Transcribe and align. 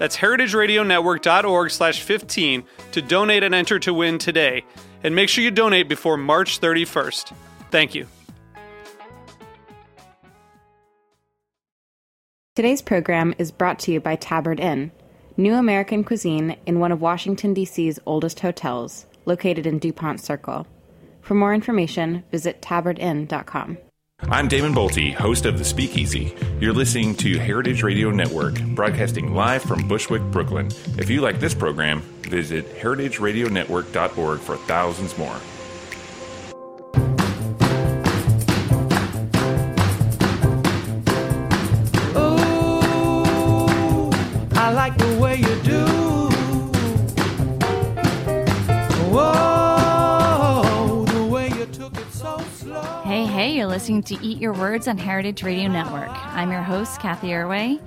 That's 0.00 0.16
heritageradionetwork.org 0.16 1.70
slash 1.70 2.00
15 2.00 2.64
to 2.92 3.02
donate 3.02 3.42
and 3.42 3.54
enter 3.54 3.78
to 3.80 3.92
win 3.92 4.16
today. 4.16 4.64
And 5.04 5.14
make 5.14 5.28
sure 5.28 5.44
you 5.44 5.50
donate 5.50 5.90
before 5.90 6.16
March 6.16 6.58
31st. 6.58 7.34
Thank 7.70 7.94
you. 7.94 8.06
Today's 12.56 12.80
program 12.80 13.34
is 13.36 13.52
brought 13.52 13.78
to 13.80 13.92
you 13.92 14.00
by 14.00 14.16
Tabard 14.16 14.58
Inn, 14.58 14.90
new 15.36 15.54
American 15.54 16.02
cuisine 16.02 16.56
in 16.64 16.80
one 16.80 16.92
of 16.92 17.02
Washington, 17.02 17.52
D.C.'s 17.52 18.00
oldest 18.06 18.40
hotels, 18.40 19.04
located 19.26 19.66
in 19.66 19.78
DuPont 19.78 20.18
Circle. 20.22 20.66
For 21.20 21.34
more 21.34 21.52
information, 21.52 22.24
visit 22.30 22.62
tabardinn.com. 22.62 23.76
I'm 24.28 24.48
Damon 24.48 24.74
Boelte, 24.74 25.14
host 25.14 25.44
of 25.46 25.58
The 25.58 25.64
Speakeasy. 25.64 26.34
You're 26.60 26.74
listening 26.74 27.14
to 27.16 27.38
Heritage 27.38 27.82
Radio 27.82 28.10
Network, 28.10 28.60
broadcasting 28.60 29.34
live 29.34 29.62
from 29.62 29.88
Bushwick, 29.88 30.22
Brooklyn. 30.30 30.68
If 30.98 31.10
you 31.10 31.20
like 31.20 31.40
this 31.40 31.54
program, 31.54 32.02
visit 32.22 32.66
heritageradionetwork.org 32.76 34.40
for 34.40 34.56
thousands 34.56 35.16
more. 35.18 35.36
Listening 53.80 54.02
to 54.02 54.22
Eat 54.22 54.36
Your 54.36 54.52
Words 54.52 54.86
on 54.88 54.98
Heritage 54.98 55.42
Radio 55.42 55.66
Network. 55.70 56.10
I'm 56.10 56.50
your 56.52 56.60
host, 56.60 57.00
Cathy 57.00 57.28
Erway, 57.28 57.80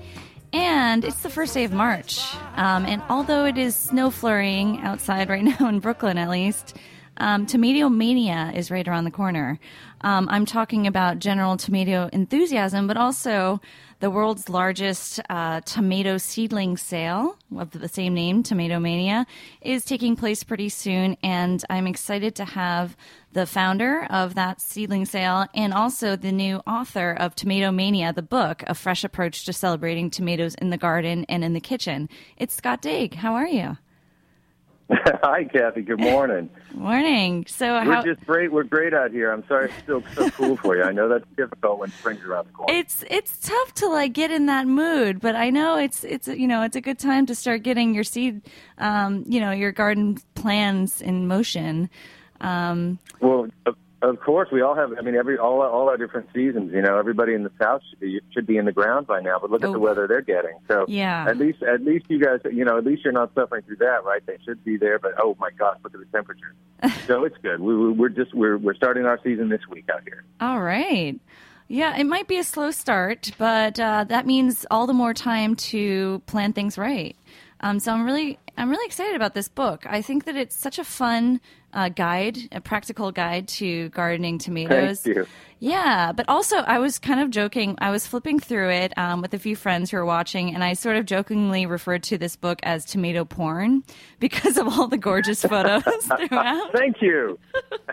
and 0.51 1.05
it's 1.05 1.21
the 1.21 1.29
first 1.29 1.53
day 1.53 1.65
of 1.65 1.71
March. 1.71 2.35
Um, 2.55 2.87
and 2.87 3.03
although 3.09 3.45
it 3.45 3.59
is 3.59 3.75
snow 3.75 4.09
flurrying 4.09 4.79
outside 4.79 5.29
right 5.29 5.43
now 5.59 5.69
in 5.69 5.79
Brooklyn, 5.79 6.17
at 6.17 6.31
least, 6.31 6.75
um, 7.17 7.45
Tomato 7.45 7.89
Mania 7.89 8.51
is 8.55 8.71
right 8.71 8.87
around 8.87 9.03
the 9.03 9.11
corner. 9.11 9.59
Um, 10.01 10.27
I'm 10.29 10.45
talking 10.45 10.87
about 10.87 11.19
general 11.19 11.57
tomato 11.57 12.09
enthusiasm, 12.11 12.87
but 12.87 12.97
also 12.97 13.61
the 13.99 14.09
world's 14.09 14.49
largest 14.49 15.21
uh, 15.29 15.61
tomato 15.61 16.17
seedling 16.17 16.75
sale 16.75 17.37
of 17.57 17.71
the 17.71 17.87
same 17.87 18.13
name, 18.13 18.43
Tomato 18.43 18.79
Mania, 18.79 19.25
is 19.61 19.85
taking 19.85 20.17
place 20.17 20.43
pretty 20.43 20.67
soon. 20.67 21.15
And 21.23 21.63
I'm 21.69 21.87
excited 21.87 22.35
to 22.35 22.45
have 22.45 22.97
the 23.31 23.45
founder 23.45 24.05
of 24.09 24.35
that 24.35 24.59
seedling 24.59 25.05
sale 25.05 25.45
and 25.53 25.73
also 25.73 26.17
the 26.17 26.33
new 26.33 26.57
author 26.67 27.13
of 27.13 27.33
Tomato 27.35 27.71
Mania, 27.71 28.11
the 28.11 28.21
book, 28.21 28.63
A 28.67 28.73
Fresh 28.73 29.05
Approach 29.05 29.45
to 29.45 29.53
Celebrating 29.53 30.09
Tomatoes 30.09 30.55
in 30.55 30.69
the 30.69 30.77
Garden 30.77 31.25
and 31.29 31.43
in 31.43 31.53
the 31.53 31.61
Kitchen. 31.61 32.09
It's 32.35 32.55
Scott 32.55 32.81
Daigre. 32.81 33.15
How 33.15 33.35
are 33.35 33.47
you? 33.47 33.77
Hi, 35.23 35.43
Cathy. 35.45 35.81
Good 35.81 35.99
morning. 35.99 36.49
Morning. 36.73 37.45
So, 37.47 37.73
We're 37.73 37.83
how, 37.83 38.03
just 38.03 38.25
great. 38.25 38.51
We're 38.51 38.63
great 38.63 38.93
out 38.93 39.11
here. 39.11 39.31
I'm 39.31 39.45
sorry 39.47 39.65
it's 39.65 39.83
still 39.83 40.03
so 40.13 40.29
cool 40.31 40.57
for 40.57 40.75
you. 40.75 40.83
I 40.83 40.91
know 40.91 41.07
that's 41.07 41.25
difficult 41.35 41.79
when 41.79 41.89
spring's 41.91 42.23
around 42.23 42.47
the 42.47 42.51
corner. 42.51 42.73
it's 42.73 43.03
it's 43.09 43.37
tough 43.39 43.73
to 43.75 43.87
like 43.87 44.13
get 44.13 44.31
in 44.31 44.45
that 44.47 44.67
mood, 44.67 45.19
but 45.19 45.35
I 45.35 45.49
know 45.49 45.77
it's 45.77 46.03
it's 46.03 46.27
you 46.27 46.47
know 46.47 46.61
it's 46.63 46.75
a 46.75 46.81
good 46.81 46.99
time 46.99 47.25
to 47.27 47.35
start 47.35 47.63
getting 47.63 47.95
your 47.95 48.03
seed, 48.03 48.41
um, 48.77 49.23
you 49.27 49.39
know, 49.39 49.51
your 49.51 49.71
garden 49.71 50.17
plans 50.35 51.01
in 51.01 51.27
motion. 51.27 51.89
Um, 52.41 52.99
well, 53.21 53.47
of, 54.09 54.19
course, 54.19 54.49
we 54.51 54.61
all 54.61 54.75
have. 54.75 54.91
I 54.97 55.01
mean, 55.01 55.15
every 55.15 55.37
all 55.37 55.61
all 55.61 55.89
our 55.89 55.97
different 55.97 56.27
seasons. 56.33 56.71
You 56.73 56.81
know, 56.81 56.97
everybody 56.97 57.33
in 57.33 57.43
the 57.43 57.51
south 57.59 57.81
should 57.89 57.99
be 57.99 58.19
should 58.33 58.45
be 58.45 58.57
in 58.57 58.65
the 58.65 58.71
ground 58.71 59.07
by 59.07 59.21
now. 59.21 59.37
But 59.39 59.49
look 59.51 59.63
at 59.63 59.69
Oh. 59.69 59.73
the 59.73 59.79
weather 59.79 60.07
they're 60.07 60.21
getting. 60.21 60.57
So 60.67 60.85
Yeah. 60.87 61.25
at 61.27 61.37
least 61.37 61.63
at 61.63 61.81
least 61.81 62.05
you 62.09 62.19
guys, 62.19 62.39
you 62.51 62.65
know, 62.65 62.77
at 62.77 62.85
least 62.85 63.03
you're 63.03 63.13
not 63.13 63.33
suffering 63.33 63.63
through 63.63 63.77
that, 63.77 64.03
right? 64.05 64.21
They 64.25 64.37
should 64.45 64.63
be 64.63 64.77
there, 64.77 64.99
but 64.99 65.13
oh 65.21 65.35
my 65.39 65.49
gosh, 65.57 65.77
look 65.83 65.93
at 65.93 65.99
the 65.99 66.05
temperatures. 66.07 66.55
so 67.07 67.23
it's 67.23 67.37
good. 67.41 67.59
We, 67.61 67.75
we- 67.75 67.91
we're 67.93 68.09
just 68.09 68.33
we're 68.33 68.57
we're 68.57 68.75
starting 68.75 69.05
our 69.05 69.19
season 69.23 69.49
this 69.49 69.61
week 69.69 69.85
out 69.93 70.01
here. 70.03 70.23
all 70.41 70.61
right. 70.61 71.19
Yeah, 71.69 71.97
it 71.97 72.03
might 72.03 72.27
be 72.27 72.37
a 72.37 72.43
slow 72.43 72.69
start, 72.71 73.31
but 73.39 73.79
uh, 73.79 74.03
that 74.03 74.27
means 74.27 74.65
all 74.69 74.85
the 74.85 74.93
more 74.93 75.13
time 75.13 75.55
to 75.71 76.21
plan 76.27 76.51
things 76.53 76.77
right. 76.77 77.15
Um, 77.63 77.79
so 77.79 77.93
I'm 77.93 78.03
really, 78.05 78.37
I'm 78.57 78.69
really 78.69 78.85
excited 78.85 79.15
about 79.15 79.33
this 79.33 79.47
book. 79.47 79.85
I 79.89 80.01
think 80.01 80.25
that 80.25 80.35
it's 80.35 80.55
such 80.55 80.77
a 80.79 80.83
fun 80.83 81.39
uh, 81.73 81.89
guide, 81.89 82.37
a 82.51 82.61
practical 82.61 83.11
guide 83.11 83.47
to 83.47 83.89
gardening 83.89 84.37
tomatoes. 84.37 85.01
Thank 85.01 85.15
you. 85.15 85.25
Yeah, 85.59 86.11
but 86.11 86.27
also 86.27 86.57
I 86.57 86.79
was 86.79 86.99
kind 86.99 87.21
of 87.21 87.29
joking. 87.31 87.75
I 87.79 87.89
was 87.89 88.05
flipping 88.05 88.37
through 88.37 88.69
it 88.69 88.95
um, 88.97 89.21
with 89.21 89.33
a 89.33 89.39
few 89.39 89.55
friends 89.55 89.89
who 89.89 89.97
were 89.97 90.05
watching, 90.05 90.53
and 90.53 90.61
I 90.61 90.73
sort 90.73 90.97
of 90.97 91.05
jokingly 91.05 91.65
referred 91.65 92.03
to 92.03 92.17
this 92.17 92.35
book 92.35 92.59
as 92.63 92.83
tomato 92.83 93.23
porn 93.23 93.83
because 94.19 94.57
of 94.57 94.67
all 94.67 94.87
the 94.87 94.97
gorgeous 94.97 95.41
photos 95.53 95.83
throughout. 96.27 96.73
Thank 96.73 97.01
you. 97.01 97.39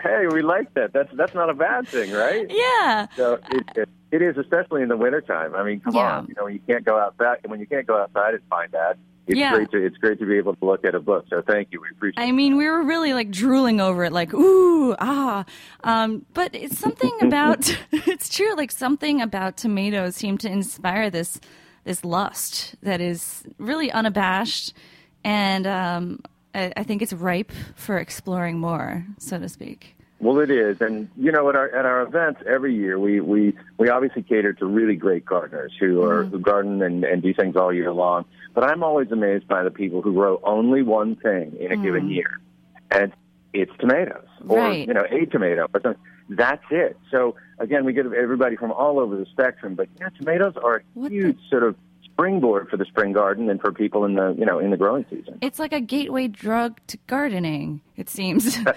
hey, 0.03 0.25
we 0.29 0.41
like 0.41 0.73
that. 0.73 0.91
That's 0.91 1.09
that's 1.15 1.33
not 1.33 1.49
a 1.49 1.53
bad 1.53 1.87
thing, 1.87 2.11
right? 2.11 2.45
Yeah. 2.49 3.07
So 3.15 3.39
it, 3.51 3.63
it, 3.77 3.89
it 4.11 4.21
is, 4.21 4.37
especially 4.37 4.81
in 4.83 4.89
the 4.89 4.97
wintertime. 4.97 5.55
I 5.55 5.63
mean, 5.63 5.79
come 5.79 5.95
Yeah. 5.95 6.17
on, 6.17 6.27
you 6.27 6.33
know, 6.35 6.43
when 6.43 6.53
you 6.53 6.59
can't 6.67 6.83
go 6.83 6.99
outside, 6.99 7.37
and 7.43 7.49
when 7.51 7.61
you 7.61 7.67
can't 7.67 7.87
go 7.87 7.97
outside 7.97 8.33
it's 8.33 8.43
fine, 8.49 8.67
that, 8.73 8.97
it's 9.27 9.37
Yeah. 9.37 9.55
great 9.55 9.71
to 9.71 9.77
it's 9.85 9.97
great 9.97 10.19
to 10.19 10.25
be 10.25 10.37
able 10.37 10.55
to 10.55 10.65
look 10.65 10.83
at 10.85 10.95
a 10.95 10.99
book. 10.99 11.25
So 11.29 11.41
thank 11.47 11.69
you, 11.71 11.81
we 11.81 11.87
appreciate. 11.91 12.23
I 12.23 12.31
mean, 12.31 12.57
we 12.57 12.65
were 12.65 12.81
really 12.83 13.13
like 13.13 13.31
drooling 13.31 13.79
over 13.81 14.03
it, 14.05 14.11
like 14.11 14.33
ooh 14.33 14.95
ah. 14.99 15.45
Um, 15.83 16.25
but 16.33 16.53
it's 16.55 16.77
something 16.77 17.11
about 17.21 17.75
it's 17.91 18.29
true. 18.29 18.55
Like 18.55 18.71
something 18.71 19.21
about 19.21 19.57
tomatoes 19.57 20.15
seem 20.15 20.37
to 20.39 20.49
inspire 20.49 21.09
this 21.09 21.39
this 21.83 22.05
lust 22.05 22.75
that 22.83 23.01
is 23.01 23.43
really 23.57 23.91
unabashed, 23.91 24.73
and 25.23 25.65
um, 25.65 26.19
I, 26.53 26.71
I 26.77 26.83
think 26.83 27.01
it's 27.01 27.13
ripe 27.13 27.51
for 27.75 27.97
exploring 27.97 28.59
more, 28.59 29.05
so 29.17 29.39
to 29.39 29.49
speak. 29.49 29.95
Well, 30.21 30.39
it 30.39 30.51
is, 30.51 30.79
and 30.81 31.09
you 31.17 31.31
know, 31.31 31.49
at 31.49 31.55
our 31.55 31.67
at 31.73 31.83
our 31.85 32.03
events 32.03 32.41
every 32.45 32.75
year, 32.75 32.99
we 32.99 33.19
we 33.19 33.53
we 33.79 33.89
obviously 33.89 34.21
cater 34.21 34.53
to 34.53 34.65
really 34.67 34.95
great 34.95 35.25
gardeners 35.25 35.73
who 35.79 36.03
are 36.03 36.23
Mm-hmm. 36.23 36.31
who 36.31 36.39
garden 36.39 36.81
and 36.83 37.03
and 37.03 37.23
do 37.23 37.33
things 37.33 37.55
all 37.55 37.73
year 37.73 37.91
long. 37.91 38.25
But 38.53 38.65
I'm 38.65 38.83
always 38.83 39.11
amazed 39.11 39.47
by 39.47 39.63
the 39.63 39.71
people 39.71 40.03
who 40.03 40.13
grow 40.13 40.39
only 40.43 40.83
one 40.83 41.15
thing 41.15 41.57
in 41.59 41.71
a 41.71 41.77
given 41.77 42.07
year, 42.09 42.39
and 42.91 43.11
it's 43.51 43.71
tomatoes, 43.79 44.27
or 44.47 44.57
Mm. 44.57 44.61
Right. 44.61 44.87
you 44.87 44.93
know, 44.93 45.05
a 45.09 45.25
tomato, 45.25 45.67
or 45.73 45.81
something. 45.81 46.01
That's 46.29 46.63
it. 46.69 46.97
So 47.09 47.35
again, 47.57 47.83
we 47.83 47.91
get 47.93 48.05
everybody 48.05 48.55
from 48.57 48.71
all 48.71 48.99
over 48.99 49.17
the 49.17 49.25
spectrum, 49.25 49.73
but 49.73 49.87
yeah, 49.99 50.09
tomatoes 50.19 50.53
are 50.63 50.77
a 50.77 50.81
What 50.93 51.09
the- 51.09 51.15
huge 51.15 51.39
sort 51.49 51.63
of 51.63 51.75
springboard 52.21 52.69
for 52.69 52.77
the 52.77 52.85
spring 52.85 53.13
garden 53.13 53.49
and 53.49 53.59
for 53.59 53.71
people 53.71 54.05
in 54.05 54.13
the 54.13 54.35
you 54.37 54.45
know 54.45 54.59
in 54.59 54.69
the 54.69 54.77
growing 54.77 55.05
season. 55.09 55.39
It's 55.41 55.57
like 55.57 55.73
a 55.73 55.81
gateway 55.81 56.27
drug 56.27 56.79
to 56.87 56.97
gardening. 57.07 57.81
It 57.97 58.09
seems. 58.09 58.57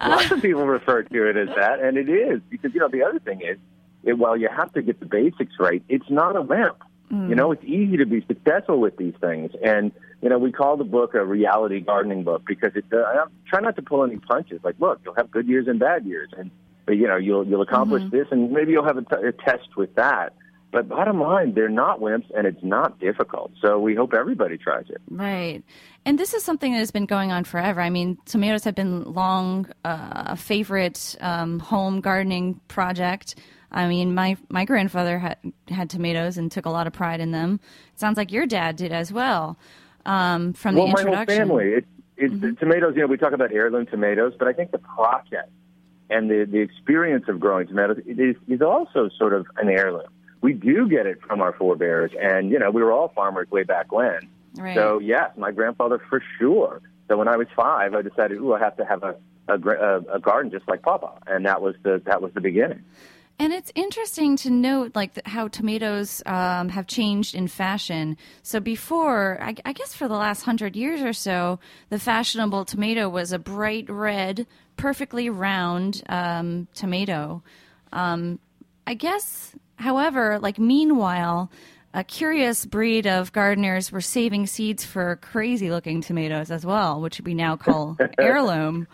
Uh, 0.00 0.10
Lots 0.10 0.30
of 0.30 0.40
people 0.42 0.64
refer 0.66 1.02
to 1.02 1.28
it 1.28 1.36
as 1.36 1.48
that, 1.56 1.80
and 1.80 1.96
it 1.96 2.08
is 2.08 2.40
because 2.48 2.72
you 2.72 2.78
know 2.78 2.88
the 2.88 3.02
other 3.02 3.18
thing 3.18 3.40
is, 3.40 3.58
it, 4.04 4.12
while 4.12 4.36
you 4.36 4.48
have 4.48 4.72
to 4.74 4.82
get 4.82 5.00
the 5.00 5.06
basics 5.06 5.54
right, 5.58 5.82
it's 5.88 6.08
not 6.08 6.36
a 6.36 6.40
limp. 6.40 6.76
You 7.10 7.16
mm. 7.16 7.36
know, 7.36 7.50
it's 7.50 7.64
easy 7.64 7.96
to 7.96 8.06
be 8.06 8.24
successful 8.28 8.80
with 8.80 8.96
these 8.96 9.14
things, 9.20 9.50
and 9.64 9.90
you 10.22 10.28
know 10.28 10.38
we 10.38 10.52
call 10.52 10.76
the 10.76 10.84
book 10.84 11.14
a 11.14 11.24
reality 11.24 11.80
gardening 11.80 12.22
book 12.22 12.42
because 12.46 12.72
it. 12.76 12.84
Uh, 12.92 12.98
I 12.98 13.24
try 13.48 13.60
not 13.60 13.74
to 13.76 13.82
pull 13.82 14.04
any 14.04 14.18
punches. 14.18 14.60
Like, 14.62 14.76
look, 14.78 15.00
you'll 15.04 15.14
have 15.14 15.30
good 15.30 15.48
years 15.48 15.66
and 15.66 15.80
bad 15.80 16.04
years, 16.04 16.28
and 16.36 16.50
but 16.86 16.96
you 16.96 17.08
know 17.08 17.16
you'll 17.16 17.44
you'll 17.46 17.62
accomplish 17.62 18.02
mm-hmm. 18.04 18.16
this, 18.16 18.28
and 18.30 18.52
maybe 18.52 18.72
you'll 18.72 18.86
have 18.86 18.98
a, 18.98 19.02
t- 19.02 19.26
a 19.26 19.32
test 19.32 19.76
with 19.76 19.94
that. 19.96 20.34
But 20.70 20.88
bottom 20.88 21.20
line, 21.20 21.54
they're 21.54 21.70
not 21.70 22.00
wimps, 22.00 22.30
and 22.36 22.46
it's 22.46 22.62
not 22.62 23.00
difficult. 23.00 23.52
So 23.62 23.78
we 23.78 23.94
hope 23.94 24.12
everybody 24.12 24.58
tries 24.58 24.90
it. 24.90 25.00
Right. 25.10 25.62
And 26.04 26.18
this 26.18 26.34
is 26.34 26.44
something 26.44 26.72
that 26.72 26.78
has 26.78 26.90
been 26.90 27.06
going 27.06 27.32
on 27.32 27.44
forever. 27.44 27.80
I 27.80 27.88
mean, 27.88 28.18
tomatoes 28.26 28.64
have 28.64 28.74
been 28.74 29.04
long 29.04 29.68
uh, 29.84 30.24
a 30.26 30.36
favorite 30.36 31.16
um, 31.20 31.58
home 31.58 32.00
gardening 32.00 32.60
project. 32.68 33.36
I 33.70 33.88
mean, 33.88 34.14
my 34.14 34.36
my 34.48 34.64
grandfather 34.64 35.18
had 35.18 35.38
had 35.68 35.90
tomatoes 35.90 36.36
and 36.36 36.50
took 36.52 36.66
a 36.66 36.70
lot 36.70 36.86
of 36.86 36.92
pride 36.92 37.20
in 37.20 37.30
them. 37.32 37.60
It 37.92 38.00
sounds 38.00 38.16
like 38.16 38.32
your 38.32 38.46
dad 38.46 38.76
did 38.76 38.92
as 38.92 39.12
well. 39.12 39.58
Um, 40.06 40.52
from 40.52 40.74
well, 40.74 40.86
the 40.86 40.92
my 41.04 41.16
whole 41.16 41.26
family. 41.26 41.72
It, 41.74 41.84
it's 42.16 42.40
the 42.40 42.52
tomatoes. 42.52 42.94
You 42.94 43.02
know, 43.02 43.06
we 43.06 43.16
talk 43.16 43.32
about 43.32 43.52
heirloom 43.52 43.86
tomatoes, 43.86 44.34
but 44.38 44.48
I 44.48 44.52
think 44.52 44.70
the 44.70 44.78
process 44.78 45.48
and 46.10 46.30
the 46.30 46.46
the 46.50 46.58
experience 46.58 47.24
of 47.28 47.40
growing 47.40 47.66
tomatoes 47.66 47.98
is 48.06 48.36
is 48.48 48.62
also 48.62 49.08
sort 49.18 49.32
of 49.32 49.46
an 49.56 49.68
heirloom. 49.68 50.08
We 50.40 50.52
do 50.52 50.88
get 50.88 51.06
it 51.06 51.20
from 51.20 51.40
our 51.40 51.52
forebears, 51.52 52.12
and 52.20 52.50
you 52.50 52.58
know, 52.58 52.70
we 52.70 52.82
were 52.82 52.92
all 52.92 53.08
farmers 53.08 53.50
way 53.50 53.64
back 53.64 53.92
when. 53.92 54.28
Right. 54.54 54.74
So 54.74 54.98
yes, 54.98 55.30
my 55.36 55.52
grandfather 55.52 56.00
for 56.08 56.22
sure. 56.38 56.80
So 57.08 57.16
when 57.16 57.28
I 57.28 57.36
was 57.36 57.46
five, 57.56 57.94
I 57.94 58.02
decided, 58.02 58.38
ooh, 58.38 58.52
I 58.52 58.58
have 58.58 58.76
to 58.76 58.84
have 58.84 59.02
a 59.02 59.16
a, 59.48 60.00
a, 60.14 60.20
garden 60.20 60.50
just 60.50 60.68
like 60.68 60.82
Papa, 60.82 61.20
and 61.26 61.46
that 61.46 61.62
was 61.62 61.74
the 61.82 62.02
that 62.04 62.20
was 62.20 62.32
the 62.34 62.40
beginning. 62.40 62.84
And 63.40 63.52
it's 63.52 63.70
interesting 63.76 64.36
to 64.38 64.50
note, 64.50 64.96
like 64.96 65.24
how 65.24 65.46
tomatoes 65.46 66.22
um, 66.26 66.70
have 66.70 66.88
changed 66.88 67.36
in 67.36 67.46
fashion. 67.46 68.16
So 68.42 68.58
before, 68.58 69.38
I, 69.40 69.54
I 69.64 69.72
guess 69.72 69.94
for 69.94 70.08
the 70.08 70.16
last 70.16 70.42
hundred 70.42 70.74
years 70.74 71.02
or 71.02 71.12
so, 71.12 71.60
the 71.88 72.00
fashionable 72.00 72.64
tomato 72.64 73.08
was 73.08 73.32
a 73.32 73.38
bright 73.38 73.88
red, 73.88 74.46
perfectly 74.76 75.30
round 75.30 76.02
um, 76.08 76.66
tomato. 76.74 77.44
Um, 77.92 78.40
I 78.88 78.94
guess, 78.94 79.54
however, 79.78 80.38
like 80.38 80.58
meanwhile, 80.58 81.50
a 81.94 82.04
curious 82.04 82.66
breed 82.66 83.06
of 83.06 83.32
gardeners 83.32 83.90
were 83.90 84.00
saving 84.00 84.46
seeds 84.46 84.84
for 84.84 85.16
crazy-looking 85.16 86.02
tomatoes 86.02 86.50
as 86.50 86.66
well, 86.66 87.00
which 87.00 87.20
we 87.22 87.32
now 87.34 87.56
call 87.56 87.96
heirloom. 88.18 88.86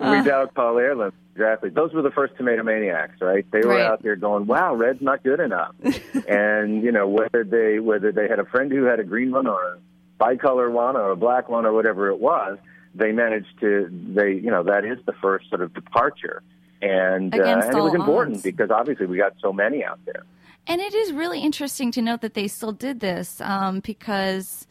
we 0.00 0.06
uh, 0.06 0.22
now 0.22 0.46
call 0.46 0.78
heirloom. 0.78 1.12
Exactly. 1.34 1.70
Those 1.70 1.92
were 1.92 2.02
the 2.02 2.10
first 2.10 2.36
tomato 2.36 2.62
maniacs, 2.64 3.20
right? 3.20 3.46
They 3.52 3.60
were 3.60 3.68
Right. 3.74 3.86
out 3.86 4.02
there 4.02 4.16
going, 4.16 4.46
"Wow, 4.46 4.74
red's 4.74 5.00
not 5.00 5.22
good 5.22 5.38
enough," 5.38 5.74
and 6.28 6.82
you 6.82 6.90
know 6.90 7.06
whether 7.06 7.44
they 7.44 7.78
whether 7.78 8.10
they 8.10 8.26
had 8.28 8.40
a 8.40 8.44
friend 8.44 8.72
who 8.72 8.84
had 8.84 8.98
a 8.98 9.04
green 9.04 9.30
one 9.30 9.46
or 9.46 9.74
a 9.74 9.78
bicolor 10.24 10.68
one 10.72 10.96
or 10.96 11.10
a 11.10 11.16
black 11.16 11.48
one 11.48 11.64
or 11.64 11.72
whatever 11.72 12.08
it 12.08 12.18
was, 12.18 12.58
they 12.94 13.12
managed 13.12 13.60
to 13.60 13.88
they 14.14 14.32
you 14.32 14.50
know 14.50 14.64
that 14.64 14.84
is 14.84 14.98
the 15.06 15.12
first 15.22 15.48
sort 15.48 15.60
of 15.62 15.72
departure, 15.74 16.42
and 16.82 17.34
uh, 17.34 17.42
and 17.42 17.62
it 17.62 17.74
was 17.74 17.94
important 17.94 18.36
odds. 18.36 18.42
because 18.42 18.70
obviously 18.70 19.06
we 19.06 19.16
got 19.16 19.34
so 19.40 19.52
many 19.52 19.84
out 19.84 19.98
there. 20.04 20.24
And 20.66 20.80
it 20.80 20.94
is 20.94 21.12
really 21.12 21.40
interesting 21.40 21.90
to 21.92 22.02
note 22.02 22.20
that 22.20 22.34
they 22.34 22.46
still 22.46 22.72
did 22.72 23.00
this 23.00 23.40
um, 23.40 23.80
because, 23.80 24.66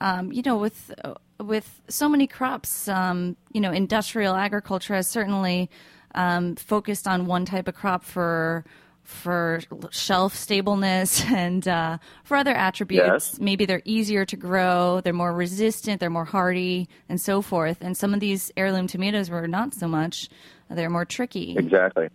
um, 0.00 0.30
you 0.30 0.42
know, 0.42 0.58
with 0.58 0.92
with 1.40 1.80
so 1.88 2.08
many 2.08 2.26
crops, 2.26 2.88
um, 2.88 3.36
you 3.52 3.60
know, 3.60 3.72
industrial 3.72 4.34
agriculture 4.34 4.94
has 4.94 5.08
certainly 5.08 5.70
um, 6.14 6.56
focused 6.56 7.06
on 7.08 7.26
one 7.26 7.44
type 7.44 7.68
of 7.68 7.74
crop 7.74 8.04
for 8.04 8.64
for 9.08 9.60
shelf 9.90 10.34
stableness 10.34 11.24
and 11.32 11.66
uh, 11.66 11.96
for 12.24 12.36
other 12.36 12.52
attributes. 12.52 13.30
Yes. 13.32 13.40
Maybe 13.40 13.64
they're 13.64 13.82
easier 13.86 14.26
to 14.26 14.36
grow, 14.36 15.00
they're 15.02 15.14
more 15.14 15.32
resistant, 15.32 15.98
they're 15.98 16.10
more 16.10 16.26
hardy, 16.26 16.90
and 17.08 17.18
so 17.18 17.40
forth. 17.40 17.78
And 17.80 17.96
some 17.96 18.12
of 18.12 18.20
these 18.20 18.52
heirloom 18.54 18.86
tomatoes 18.86 19.30
were 19.30 19.48
not 19.48 19.72
so 19.72 19.88
much; 19.88 20.28
they're 20.68 20.90
more 20.90 21.06
tricky. 21.06 21.56
Exactly. 21.56 22.10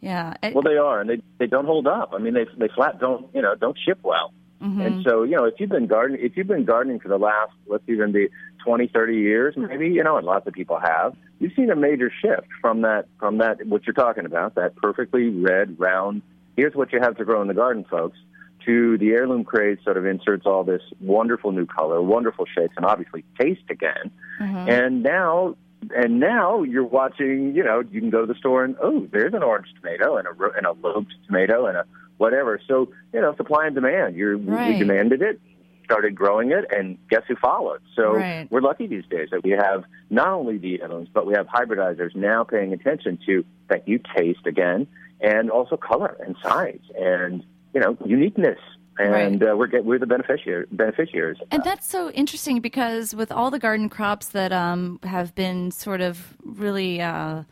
Yeah. 0.00 0.34
Well, 0.54 0.62
they 0.62 0.78
are, 0.78 1.02
and 1.02 1.10
they 1.10 1.20
they 1.38 1.46
don't 1.46 1.66
hold 1.66 1.86
up. 1.86 2.12
I 2.14 2.18
mean, 2.18 2.32
they 2.32 2.46
they 2.56 2.68
flat 2.74 2.98
don't 2.98 3.28
you 3.34 3.42
know 3.42 3.54
don't 3.54 3.78
ship 3.86 3.98
well. 4.02 4.32
And 4.62 5.04
so 5.04 5.24
you 5.24 5.36
know, 5.36 5.44
if 5.44 5.54
you've 5.58 5.70
been 5.70 5.88
gardening, 5.88 6.24
if 6.24 6.36
you've 6.36 6.46
been 6.46 6.64
gardening 6.64 7.00
for 7.00 7.08
the 7.08 7.18
last 7.18 7.52
let's 7.66 7.82
even 7.88 8.12
be 8.12 8.28
20, 8.64 8.88
30 8.88 9.16
years, 9.16 9.54
hmm. 9.54 9.66
maybe 9.66 9.88
you 9.88 10.02
know, 10.02 10.16
and 10.16 10.26
lots 10.26 10.46
of 10.46 10.52
people 10.52 10.78
have, 10.78 11.16
you've 11.38 11.52
seen 11.54 11.70
a 11.70 11.76
major 11.76 12.10
shift 12.22 12.48
from 12.60 12.82
that 12.82 13.06
from 13.18 13.38
that 13.38 13.66
what 13.66 13.86
you're 13.86 13.94
talking 13.94 14.26
about, 14.26 14.54
that 14.54 14.76
perfectly 14.76 15.28
red 15.28 15.78
round. 15.78 16.22
Here's 16.56 16.74
what 16.74 16.92
you 16.92 17.00
have 17.00 17.16
to 17.16 17.24
grow 17.24 17.40
in 17.42 17.48
the 17.48 17.54
garden, 17.54 17.84
folks. 17.88 18.18
To 18.66 18.96
the 18.96 19.10
heirloom 19.10 19.42
craze, 19.42 19.78
sort 19.82 19.96
of 19.96 20.06
inserts 20.06 20.46
all 20.46 20.62
this 20.62 20.82
wonderful 21.00 21.50
new 21.50 21.66
color, 21.66 22.00
wonderful 22.00 22.44
shapes, 22.46 22.74
and 22.76 22.86
obviously 22.86 23.24
taste 23.40 23.68
again. 23.70 24.12
Mm-hmm. 24.40 24.70
And 24.70 25.02
now 25.02 25.56
and 25.96 26.20
now 26.20 26.62
you're 26.62 26.84
watching, 26.84 27.54
you 27.56 27.64
know, 27.64 27.80
you 27.80 28.00
can 28.00 28.10
go 28.10 28.20
to 28.20 28.32
the 28.32 28.38
store 28.38 28.64
and 28.64 28.76
oh, 28.80 29.08
there's 29.10 29.34
an 29.34 29.42
orange 29.42 29.66
tomato 29.80 30.16
and 30.16 30.28
a 30.28 30.50
and 30.56 30.66
a 30.66 30.72
lobed 30.72 31.12
tomato 31.26 31.66
and 31.66 31.76
a 31.76 31.84
whatever. 32.18 32.60
So 32.68 32.92
you 33.12 33.20
know, 33.20 33.34
supply 33.36 33.66
and 33.66 33.74
demand. 33.74 34.16
You're 34.16 34.36
Right. 34.36 34.74
we 34.74 34.78
demanded 34.78 35.22
it, 35.22 35.40
started 35.84 36.14
growing 36.14 36.52
it, 36.52 36.64
and 36.70 36.98
guess 37.08 37.22
who 37.28 37.36
followed? 37.36 37.80
So 37.96 38.14
Right. 38.14 38.46
we're 38.50 38.60
lucky 38.60 38.86
these 38.86 39.04
days 39.06 39.28
that 39.30 39.42
we 39.44 39.50
have 39.50 39.84
not 40.10 40.28
only 40.28 40.58
the 40.58 40.80
heirlooms, 40.82 41.08
but 41.12 41.26
we 41.26 41.34
have 41.34 41.46
hybridizers 41.46 42.14
now 42.14 42.44
paying 42.44 42.72
attention 42.72 43.18
to 43.26 43.44
that 43.68 43.86
you 43.88 44.00
taste 44.16 44.46
again, 44.46 44.86
and 45.20 45.50
also 45.50 45.76
color 45.76 46.16
and 46.24 46.36
size 46.42 46.80
and 46.98 47.44
you 47.74 47.80
know 47.80 47.96
uniqueness. 48.04 48.58
And 48.98 49.42
uh, 49.42 49.54
we're 49.56 49.68
get, 49.68 49.86
we're 49.86 49.98
the 49.98 50.06
beneficiary 50.06 50.66
beneficiaries. 50.70 51.38
And 51.50 51.64
that's 51.64 51.88
so 51.88 52.10
interesting 52.10 52.60
because 52.60 53.14
with 53.14 53.32
all 53.32 53.50
the 53.50 53.58
garden 53.58 53.88
crops 53.88 54.28
that 54.28 54.52
um, 54.52 55.00
have 55.02 55.34
been 55.34 55.70
sort 55.70 56.02
of 56.02 56.36
really, 56.44 57.00
uh, 57.00 57.44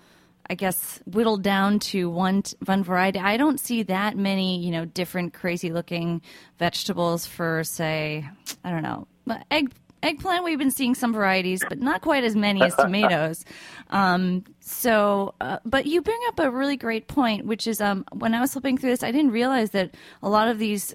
I 0.50 0.54
guess, 0.54 1.00
whittled 1.06 1.44
down 1.44 1.78
to 1.78 2.10
one 2.10 2.42
one 2.64 2.82
variety, 2.82 3.20
I 3.20 3.36
don't 3.36 3.60
see 3.60 3.84
that 3.84 4.16
many, 4.16 4.58
you 4.58 4.72
know, 4.72 4.84
different 4.84 5.32
crazy 5.32 5.70
looking 5.70 6.22
vegetables 6.58 7.24
for, 7.24 7.62
say, 7.62 8.28
I 8.64 8.70
don't 8.70 8.82
know, 8.82 9.06
egg. 9.50 9.72
Eggplant, 10.02 10.44
we've 10.44 10.58
been 10.58 10.70
seeing 10.70 10.94
some 10.94 11.12
varieties, 11.12 11.62
but 11.68 11.78
not 11.78 12.00
quite 12.00 12.24
as 12.24 12.34
many 12.34 12.62
as 12.62 12.74
tomatoes. 12.74 13.44
Um, 13.92 14.44
so, 14.60 15.34
uh, 15.40 15.58
but 15.64 15.84
you 15.84 16.00
bring 16.00 16.20
up 16.28 16.38
a 16.38 16.48
really 16.48 16.76
great 16.76 17.08
point, 17.08 17.44
which 17.44 17.66
is 17.66 17.80
um, 17.80 18.04
when 18.12 18.34
I 18.34 18.40
was 18.40 18.52
flipping 18.52 18.78
through 18.78 18.90
this, 18.90 19.02
I 19.02 19.10
didn't 19.10 19.32
realize 19.32 19.72
that 19.72 19.96
a 20.22 20.28
lot 20.28 20.46
of 20.46 20.60
these 20.60 20.94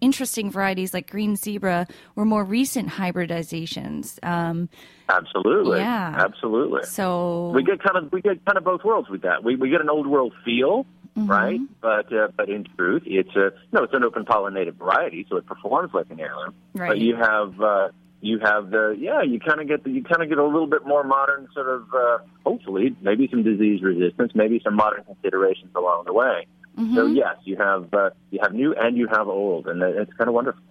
interesting 0.00 0.50
varieties 0.50 0.92
like 0.94 1.10
green 1.10 1.36
zebra 1.36 1.86
were 2.14 2.24
more 2.24 2.44
recent 2.44 2.88
hybridizations. 2.88 4.18
Um, 4.22 4.68
Absolutely. 5.08 5.78
Yeah. 5.78 6.14
Absolutely. 6.18 6.82
so 6.84 7.50
we 7.54 7.62
get 7.62 7.82
kind 7.82 7.96
of 8.04 8.12
we 8.12 8.20
get 8.20 8.44
kind 8.44 8.58
of 8.58 8.64
both 8.64 8.82
worlds 8.84 9.08
with 9.08 9.22
that. 9.22 9.44
We 9.44 9.56
we 9.56 9.70
get 9.70 9.80
an 9.80 9.90
old 9.90 10.06
world 10.06 10.32
feel, 10.44 10.86
Mm-hmm. 11.16 11.30
right? 11.30 11.60
But 11.80 12.12
uh, 12.12 12.28
but 12.36 12.50
in 12.50 12.64
truth, 12.76 13.04
it's 13.06 13.34
a 13.36 13.50
no, 13.72 13.84
it's 13.84 13.94
an 13.94 14.04
open 14.04 14.26
pollinated 14.26 14.74
variety, 14.74 15.26
so 15.30 15.38
it 15.38 15.46
performs 15.46 15.94
like 15.94 16.10
an 16.10 16.20
heirloom. 16.20 16.52
Right. 16.74 16.88
But 16.88 16.98
you 16.98 17.16
have 17.16 17.58
uh, 17.58 17.88
you 18.20 18.38
have 18.40 18.68
the 18.68 18.94
yeah, 18.98 19.22
you 19.22 19.40
kind 19.40 19.62
of 19.62 19.66
get 19.66 19.82
the, 19.82 19.90
you 19.92 20.02
kind 20.04 20.22
of 20.22 20.28
get 20.28 20.36
a 20.36 20.44
little 20.44 20.66
bit 20.66 20.86
more 20.86 21.04
modern 21.04 21.48
sort 21.54 21.70
of 21.70 21.84
uh, 21.94 22.18
hopefully 22.44 22.94
maybe 23.00 23.28
some 23.30 23.42
disease 23.42 23.82
resistance, 23.82 24.32
maybe 24.34 24.60
some 24.62 24.74
modern 24.74 25.04
considerations 25.04 25.70
along 25.74 26.04
the 26.04 26.12
way. 26.12 26.46
Mm-hmm. 26.78 26.94
So 26.94 27.06
yes, 27.06 27.36
you 27.44 27.56
have 27.56 27.92
uh, 27.94 28.10
you 28.30 28.38
have 28.42 28.52
new 28.52 28.74
and 28.74 28.96
you 28.96 29.08
have 29.08 29.28
old, 29.28 29.66
and 29.66 29.82
it's 29.82 30.12
kind 30.14 30.28
of 30.28 30.34
wonderful. 30.34 30.62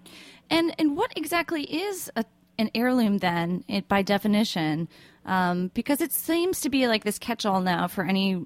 And 0.50 0.74
and 0.78 0.96
what 0.96 1.12
exactly 1.16 1.64
is 1.64 2.12
a, 2.16 2.26
an 2.60 2.70
heirloom 2.76 3.18
then, 3.20 3.64
it, 3.68 3.88
by 3.88 4.02
definition? 4.02 4.88
Um, 5.26 5.72
because 5.74 6.02
it 6.02 6.12
seems 6.12 6.62
to 6.62 6.70
be 6.70 6.88
like 6.88 7.04
this 7.04 7.18
catch-all 7.18 7.62
now 7.62 7.88
for 7.88 8.04
any 8.04 8.46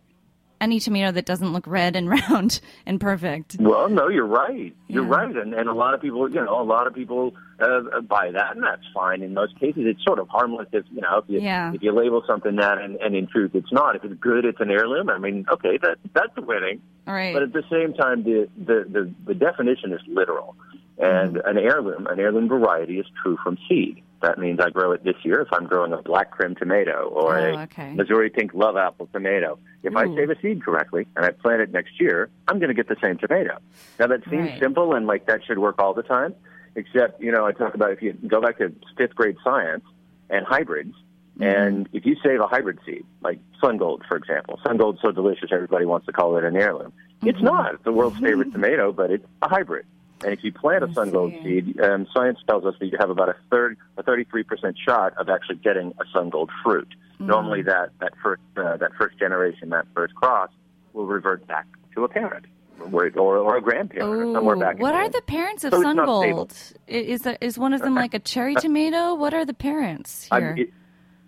any 0.62 0.80
tomato 0.80 1.12
that 1.12 1.26
doesn't 1.26 1.54
look 1.54 1.66
red 1.68 1.96
and 1.96 2.10
round 2.16 2.60
and 2.86 3.00
perfect. 3.00 3.58
Well, 3.60 3.90
no, 3.90 4.08
you're 4.10 4.26
right. 4.26 4.76
You're 4.88 5.04
Yeah. 5.04 5.10
right, 5.10 5.36
and 5.36 5.54
and 5.54 5.70
a 5.70 5.74
lot 5.74 5.94
of 5.94 6.02
people, 6.02 6.30
you 6.30 6.44
know, 6.44 6.62
a 6.62 6.64
lot 6.64 6.88
of 6.88 6.94
people 6.94 7.34
uh, 7.60 8.02
buy 8.02 8.32
that, 8.32 8.56
and 8.56 8.64
that's 8.64 8.84
fine 8.94 9.22
in 9.22 9.34
most 9.34 9.60
cases. 9.60 9.84
It's 9.86 10.04
sort 10.04 10.20
of 10.20 10.28
harmless 10.30 10.68
if 10.72 10.86
you 10.92 11.02
know 11.02 11.18
if 11.20 11.26
you 11.28 11.40
Yeah. 11.42 11.74
if 11.74 11.82
you 11.82 11.92
label 11.92 12.24
something 12.28 12.56
that, 12.58 12.78
and, 12.78 12.96
and 12.98 13.16
in 13.16 13.28
truth, 13.28 13.52
it's 13.54 13.72
not. 13.72 13.96
If 13.96 14.04
it's 14.04 14.20
good, 14.20 14.46
it's 14.46 14.60
an 14.60 14.72
heirloom. 14.72 15.10
I 15.10 15.18
mean, 15.18 15.46
okay, 15.52 15.78
that 15.82 15.98
that's 16.14 16.36
winning. 16.38 16.82
All 17.08 17.14
right. 17.14 17.34
But 17.34 17.44
at 17.44 17.54
the 17.54 17.64
same 17.72 17.94
time, 17.94 18.24
the 18.24 18.48
the 18.58 18.86
the, 18.90 19.14
the 19.28 19.34
definition 19.34 19.94
is 19.94 20.02
literal, 20.08 20.56
and 20.98 21.36
Mm-hmm. 21.36 21.48
an 21.50 21.58
heirloom, 21.58 22.08
an 22.08 22.20
heirloom 22.20 22.48
variety, 22.50 23.00
is 23.00 23.06
true 23.24 23.38
from 23.44 23.58
seed. 23.68 24.02
That 24.22 24.38
means 24.38 24.60
I 24.60 24.70
grow 24.70 24.92
it 24.92 25.04
this 25.04 25.16
year 25.24 25.42
if 25.42 25.48
I'm 25.54 25.66
growing 25.66 25.94
a 25.94 26.02
black 26.02 26.32
Krim 26.32 26.56
tomato 26.56 27.08
or 27.08 27.38
Oh, 27.38 27.54
a 27.56 27.62
okay. 27.64 27.94
Missouri 27.94 28.30
pink 28.30 28.54
love 28.54 28.76
apple 28.76 29.08
tomato. 29.14 29.58
If 29.84 29.96
I 29.96 30.06
save 30.14 30.30
a 30.30 30.40
seed 30.42 30.64
correctly 30.64 31.08
and 31.16 31.26
I 31.26 31.32
plant 31.32 31.62
it 31.62 31.72
next 31.72 32.00
year, 32.02 32.30
I'm 32.48 32.60
going 32.60 32.68
to 32.68 32.74
get 32.74 32.90
the 32.90 32.98
same 33.02 33.18
tomato. 33.18 33.58
Now 33.98 34.08
that 34.08 34.24
seems 34.30 34.50
Right. 34.50 34.60
simple 34.60 34.94
and 34.94 35.08
like 35.08 35.26
that 35.28 35.46
should 35.46 35.60
work 35.60 35.76
all 35.80 35.94
the 35.94 36.04
time, 36.04 36.36
except 36.76 37.22
you 37.22 37.32
know 37.32 37.46
I 37.46 37.54
talk 37.54 37.74
about 37.76 37.92
if 37.92 38.02
you 38.02 38.14
go 38.28 38.42
back 38.42 38.58
to 38.58 38.74
fifth 38.98 39.16
grade 39.16 39.38
science 39.44 39.86
and 40.30 40.46
hybrids. 40.46 40.94
Mm-hmm. 41.38 41.44
And 41.44 41.90
if 41.94 42.06
you 42.06 42.18
save 42.22 42.42
a 42.42 42.48
hybrid 42.48 42.80
seed, 42.86 43.06
like 43.22 43.40
sun 43.62 43.78
gold, 43.78 44.04
for 44.10 44.18
example, 44.18 44.60
sun 44.66 44.76
gold's 44.76 45.00
so 45.02 45.12
delicious 45.12 45.50
everybody 45.54 45.86
wants 45.86 46.06
to 46.08 46.12
call 46.12 46.36
it 46.38 46.44
an 46.44 46.58
heirloom. 46.58 46.92
It's 47.24 47.38
mm-hmm. 47.38 47.46
not. 47.46 47.76
It's 47.76 47.84
the 47.86 47.94
world's 47.94 48.20
favorite 48.20 48.50
mm-hmm. 48.50 48.62
tomato, 48.62 48.92
but 48.92 49.12
it's 49.12 49.26
a 49.42 49.48
hybrid. 49.48 49.86
And 50.24 50.34
if 50.34 50.44
you 50.44 50.52
plant 50.52 50.84
a 50.84 50.94
sun 50.94 51.12
gold 51.12 51.34
seed, 51.44 51.80
um, 51.82 52.06
science 52.14 52.40
tells 52.48 52.66
us 52.66 52.76
that 52.80 52.88
you 52.88 52.98
have 53.00 53.10
about 53.10 53.30
a 53.30 53.36
third, 53.50 53.78
a 53.98 54.04
33% 54.04 54.76
shot 54.86 55.14
of 55.18 55.30
actually 55.30 55.56
getting 55.58 55.94
a 56.00 56.04
sun 56.14 56.30
gold 56.30 56.50
fruit. 56.64 56.94
Normally, 57.20 57.64
that 57.64 57.90
that 58.00 58.14
first 58.24 58.42
uh, 58.56 58.78
that 58.78 58.92
first 58.98 59.20
generation, 59.20 59.70
that 59.70 59.86
first 59.94 60.16
cross, 60.16 60.50
will 60.94 61.06
revert 61.06 61.46
back 61.48 61.68
to 61.96 62.06
a 62.06 62.08
parent. 62.08 62.46
or, 62.94 63.10
or 63.18 63.58
a 63.58 63.62
grandparent 63.62 64.10
or 64.10 64.34
somewhere 64.34 64.56
Ooh, 64.56 64.60
back. 64.60 64.76
in 64.78 64.82
what 64.82 64.96
are 64.96 65.10
the 65.10 65.22
parents 65.24 65.66
of 65.66 65.74
So 65.74 65.82
sun 65.82 65.98
gold? 65.98 66.56
Is 66.88 67.24
that, 67.24 67.40
is 67.42 67.58
one 67.58 67.74
of 67.74 67.82
them 67.82 67.94
like 67.94 68.14
a 68.14 68.20
cherry 68.20 68.56
tomato? 68.56 69.16
What 69.16 69.34
are 69.34 69.44
the 69.44 69.54
parents 69.54 70.30
here? 70.32 70.56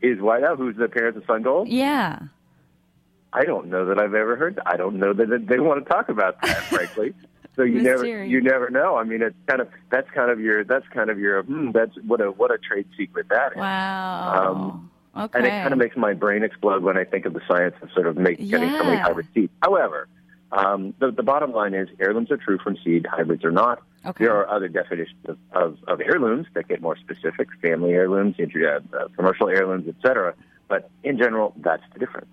White 0.01 0.43
Out 0.43 0.57
who's 0.57 0.77
the 0.77 0.87
parents 0.87 1.17
of 1.17 1.25
Sun 1.25 1.43
Gold? 1.43 1.67
yeah. 1.67 2.19
I 3.33 3.45
don't 3.45 3.67
know 3.67 3.85
that 3.85 3.97
I've 3.97 4.13
ever 4.13 4.35
heard. 4.35 4.57
That. 4.57 4.67
I 4.67 4.75
don't 4.75 4.97
know 4.97 5.13
that 5.13 5.45
they 5.47 5.59
want 5.59 5.85
to 5.85 5.89
talk 5.89 6.09
about 6.09 6.41
that, 6.41 6.57
frankly. 6.69 7.13
So 7.55 7.63
you 7.63 7.81
never, 7.81 8.05
you 8.05 8.41
never 8.41 8.69
know. 8.69 8.95
I 8.95 9.03
mean, 9.03 9.21
it's 9.21 9.35
kind 9.47 9.61
of 9.61 9.67
that's 9.89 10.09
kind 10.11 10.31
of 10.31 10.39
your 10.39 10.63
that's 10.63 10.87
kind 10.87 11.09
of 11.09 11.19
your 11.19 11.43
hmm, 11.43 11.71
that's 11.71 11.95
what 12.05 12.21
a 12.21 12.31
what 12.31 12.51
a 12.51 12.57
trade 12.57 12.87
secret 12.97 13.27
that 13.29 13.51
is. 13.51 13.57
Wow. 13.57 14.81
okay. 15.17 15.37
And 15.37 15.45
it 15.47 15.49
kind 15.49 15.73
of 15.73 15.77
makes 15.79 15.97
my 15.97 16.13
brain 16.13 16.43
explode 16.43 16.81
when 16.81 16.97
I 16.97 17.03
think 17.03 17.25
of 17.25 17.33
the 17.33 17.41
science 17.47 17.75
of 17.81 17.91
sort 17.91 18.07
of 18.07 18.15
make, 18.17 18.37
getting 18.37 18.69
so 18.69 18.83
many 18.83 18.93
Yeah. 18.97 19.03
hybrid 19.03 19.27
seeds. 19.33 19.51
However, 19.61 20.07
um, 20.53 20.93
the, 20.99 21.11
the 21.11 21.23
bottom 21.23 21.51
line 21.51 21.73
is 21.73 21.89
heirlooms 21.99 22.31
are 22.31 22.37
true 22.37 22.57
from 22.57 22.77
seed, 22.83 23.05
hybrids 23.09 23.43
are 23.43 23.51
not. 23.51 23.81
Okay. 24.05 24.25
There 24.25 24.35
are 24.35 24.49
other 24.49 24.67
definitions 24.67 25.19
of, 25.25 25.37
of, 25.51 25.77
of 25.87 26.01
heirlooms 26.01 26.47
that 26.55 26.67
get 26.67 26.81
more 26.81 26.97
specific, 26.97 27.49
family 27.61 27.91
heirlooms, 27.91 28.35
inter- 28.37 28.81
uh, 28.93 28.97
uh, 28.97 29.07
commercial 29.15 29.49
heirlooms, 29.49 29.87
etc. 29.87 30.33
But 30.67 30.89
in 31.03 31.17
general, 31.17 31.53
that's 31.57 31.83
the 31.93 31.99
difference. 31.99 32.29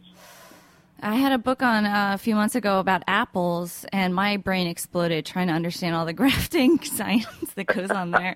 I 1.01 1.15
had 1.15 1.33
a 1.33 1.39
book 1.39 1.63
on 1.63 1.87
uh, 1.87 2.13
a 2.15 2.19
few 2.19 2.35
months 2.35 2.57
ago 2.57 2.81
about 2.81 3.03
apples, 3.07 3.85
and 3.93 4.15
my 4.15 4.37
brain 4.37 4.67
exploded 4.67 5.25
trying 5.25 5.47
to 5.47 5.53
understand 5.53 5.95
all 5.95 6.05
the 6.05 6.13
grafting 6.15 6.83
science 6.83 7.27
that 7.55 7.67
goes 7.67 7.91
on 7.91 8.11
there. 8.11 8.35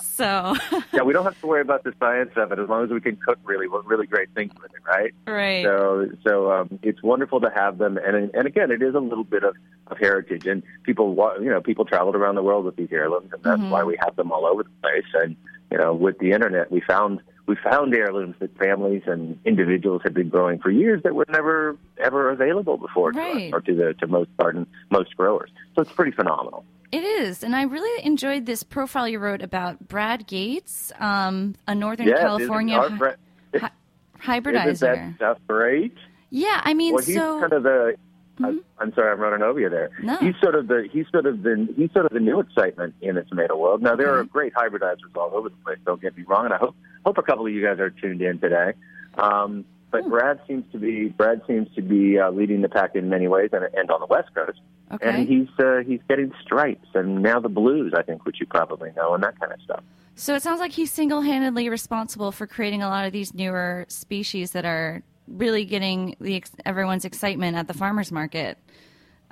so, 0.00 0.54
yeah, 0.92 1.02
we 1.02 1.12
don't 1.12 1.24
have 1.24 1.38
to 1.40 1.46
worry 1.46 1.62
about 1.62 1.82
the 1.82 1.92
science 1.98 2.30
of 2.36 2.52
it 2.52 2.58
as 2.58 2.68
long 2.68 2.84
as 2.84 2.90
we 2.90 3.00
can 3.00 3.16
cook 3.16 3.38
really 3.44 3.66
really 3.66 4.06
great 4.06 4.28
things 4.34 4.52
with 4.62 4.70
it, 4.72 4.82
right? 4.86 5.12
right. 5.26 5.64
So, 5.64 6.08
so 6.26 6.52
um, 6.52 6.78
it's 6.82 7.02
wonderful 7.02 7.40
to 7.40 7.50
have 7.54 7.78
them, 7.78 7.98
and 7.98 8.30
and 8.34 8.46
again, 8.46 8.70
it 8.70 8.82
is 8.82 8.94
a 8.94 9.00
little 9.00 9.24
bit 9.24 9.42
of, 9.42 9.56
of 9.88 9.98
heritage, 9.98 10.46
and 10.46 10.62
people, 10.84 11.14
you 11.40 11.50
know, 11.50 11.60
people 11.60 11.84
traveled 11.84 12.14
around 12.14 12.36
the 12.36 12.42
world 12.42 12.64
with 12.64 12.76
these 12.76 12.88
heirlooms, 12.92 13.32
and 13.32 13.42
that's 13.42 13.62
why 13.62 13.82
we 13.82 13.96
have 14.00 14.14
them 14.16 14.30
all 14.30 14.46
over 14.46 14.62
the 14.62 14.70
place. 14.80 15.06
And 15.14 15.36
you 15.72 15.78
know, 15.78 15.92
with 15.92 16.18
the 16.18 16.30
internet, 16.32 16.70
we 16.70 16.80
found 16.80 17.20
we 17.46 17.56
found 17.62 17.94
heirlooms 17.94 18.34
that 18.40 18.56
families 18.58 19.02
and 19.06 19.38
individuals 19.44 20.02
had 20.04 20.12
been 20.14 20.28
growing 20.28 20.58
for 20.58 20.70
years 20.70 21.02
that 21.04 21.14
were 21.14 21.26
never 21.28 21.76
ever 21.98 22.30
available 22.30 22.76
before 22.76 23.12
to 23.12 23.18
Right. 23.18 23.46
us 23.48 23.52
or 23.52 23.60
to 23.62 23.74
the 23.74 23.94
to 24.00 24.06
most 24.06 24.30
garden 24.36 24.66
most 24.90 25.16
growers. 25.16 25.50
So 25.74 25.82
it's 25.82 25.92
pretty 25.92 26.12
phenomenal. 26.12 26.64
It 26.92 27.02
is, 27.04 27.42
and 27.42 27.54
I 27.56 27.62
really 27.62 28.04
enjoyed 28.06 28.46
this 28.46 28.62
profile 28.62 29.08
you 29.08 29.18
wrote 29.18 29.42
about 29.42 29.88
Brad 29.88 30.26
Gates, 30.26 30.92
um, 31.00 31.54
a 31.66 31.74
Northern 31.74 32.06
Yes, 32.06 32.20
California 32.20 32.78
isn't, 32.80 32.92
our 32.92 32.98
hy- 32.98 32.98
friend- 32.98 33.66
hy- 34.24 34.38
isn't 34.70 34.80
that 34.80 35.14
stuff 35.16 35.38
great? 35.48 35.94
yeah, 36.30 36.60
I 36.64 36.74
mean, 36.74 36.94
Well, 36.94 37.02
he's 37.04 37.16
so 37.16 37.40
kind 37.40 37.52
of 37.52 37.62
the. 37.64 37.96
I, 38.42 38.54
I'm 38.78 38.92
sorry, 38.94 39.12
I'm 39.12 39.18
running 39.20 39.42
over 39.42 39.58
you 39.60 39.68
there. 39.70 39.90
No. 40.02 40.16
He's 40.18 40.34
sort 40.42 40.54
of 40.54 40.68
the 40.68 40.88
he's 40.92 41.06
sort 41.10 41.26
of 41.26 41.42
the 41.42 41.68
he's 41.76 41.90
sort 41.92 42.06
of 42.06 42.12
the 42.12 42.20
new 42.20 42.40
excitement 42.40 42.94
in 43.00 43.14
the 43.14 43.22
tomato 43.22 43.56
world. 43.56 43.82
Now 43.82 43.96
there 43.96 44.14
are 44.18 44.24
great 44.24 44.52
hybridizers 44.54 45.14
all 45.16 45.30
over 45.34 45.48
the 45.48 45.56
place. 45.64 45.78
Don't 45.86 46.00
get 46.02 46.16
me 46.16 46.24
wrong, 46.26 46.44
and 46.44 46.54
I 46.54 46.58
hope 46.58 46.74
hope 47.04 47.18
a 47.18 47.22
couple 47.22 47.46
of 47.46 47.52
you 47.52 47.62
guys 47.64 47.78
are 47.80 47.90
tuned 47.90 48.20
in 48.22 48.38
today. 48.38 48.72
Um, 49.16 49.64
but 49.90 50.02
Hmm. 50.02 50.10
Brad 50.10 50.40
seems 50.46 50.64
to 50.72 50.78
be 50.78 51.08
Brad 51.08 51.40
seems 51.46 51.68
to 51.76 51.82
be 51.82 52.18
uh, 52.18 52.30
leading 52.30 52.60
the 52.60 52.68
pack 52.68 52.94
in 52.94 53.08
many 53.08 53.28
ways, 53.28 53.50
and, 53.52 53.64
and 53.74 53.90
on 53.90 54.00
the 54.00 54.06
West 54.06 54.34
Coast. 54.34 54.60
Okay. 54.92 55.08
And 55.08 55.26
he's 55.28 55.48
uh, 55.58 55.78
he's 55.86 56.00
getting 56.08 56.32
stripes 56.42 56.88
and 56.94 57.22
now 57.22 57.40
the 57.40 57.48
blues, 57.48 57.92
I 57.96 58.02
think, 58.02 58.24
which 58.24 58.36
you 58.40 58.46
probably 58.46 58.90
know, 58.96 59.14
and 59.14 59.22
that 59.24 59.38
kind 59.40 59.52
of 59.52 59.60
stuff. 59.62 59.82
So 60.14 60.34
it 60.34 60.42
sounds 60.42 60.60
like 60.60 60.72
he's 60.72 60.90
single-handedly 60.92 61.68
responsible 61.68 62.32
for 62.32 62.46
creating 62.46 62.82
a 62.82 62.88
lot 62.88 63.04
of 63.04 63.12
these 63.12 63.34
newer 63.34 63.84
species 63.88 64.52
that 64.52 64.64
are 64.64 65.02
really 65.28 65.64
getting 65.64 66.16
the 66.20 66.36
ex- 66.36 66.52
everyone's 66.64 67.04
excitement 67.04 67.56
at 67.56 67.68
the 67.68 67.74
farmers 67.74 68.10
market 68.12 68.58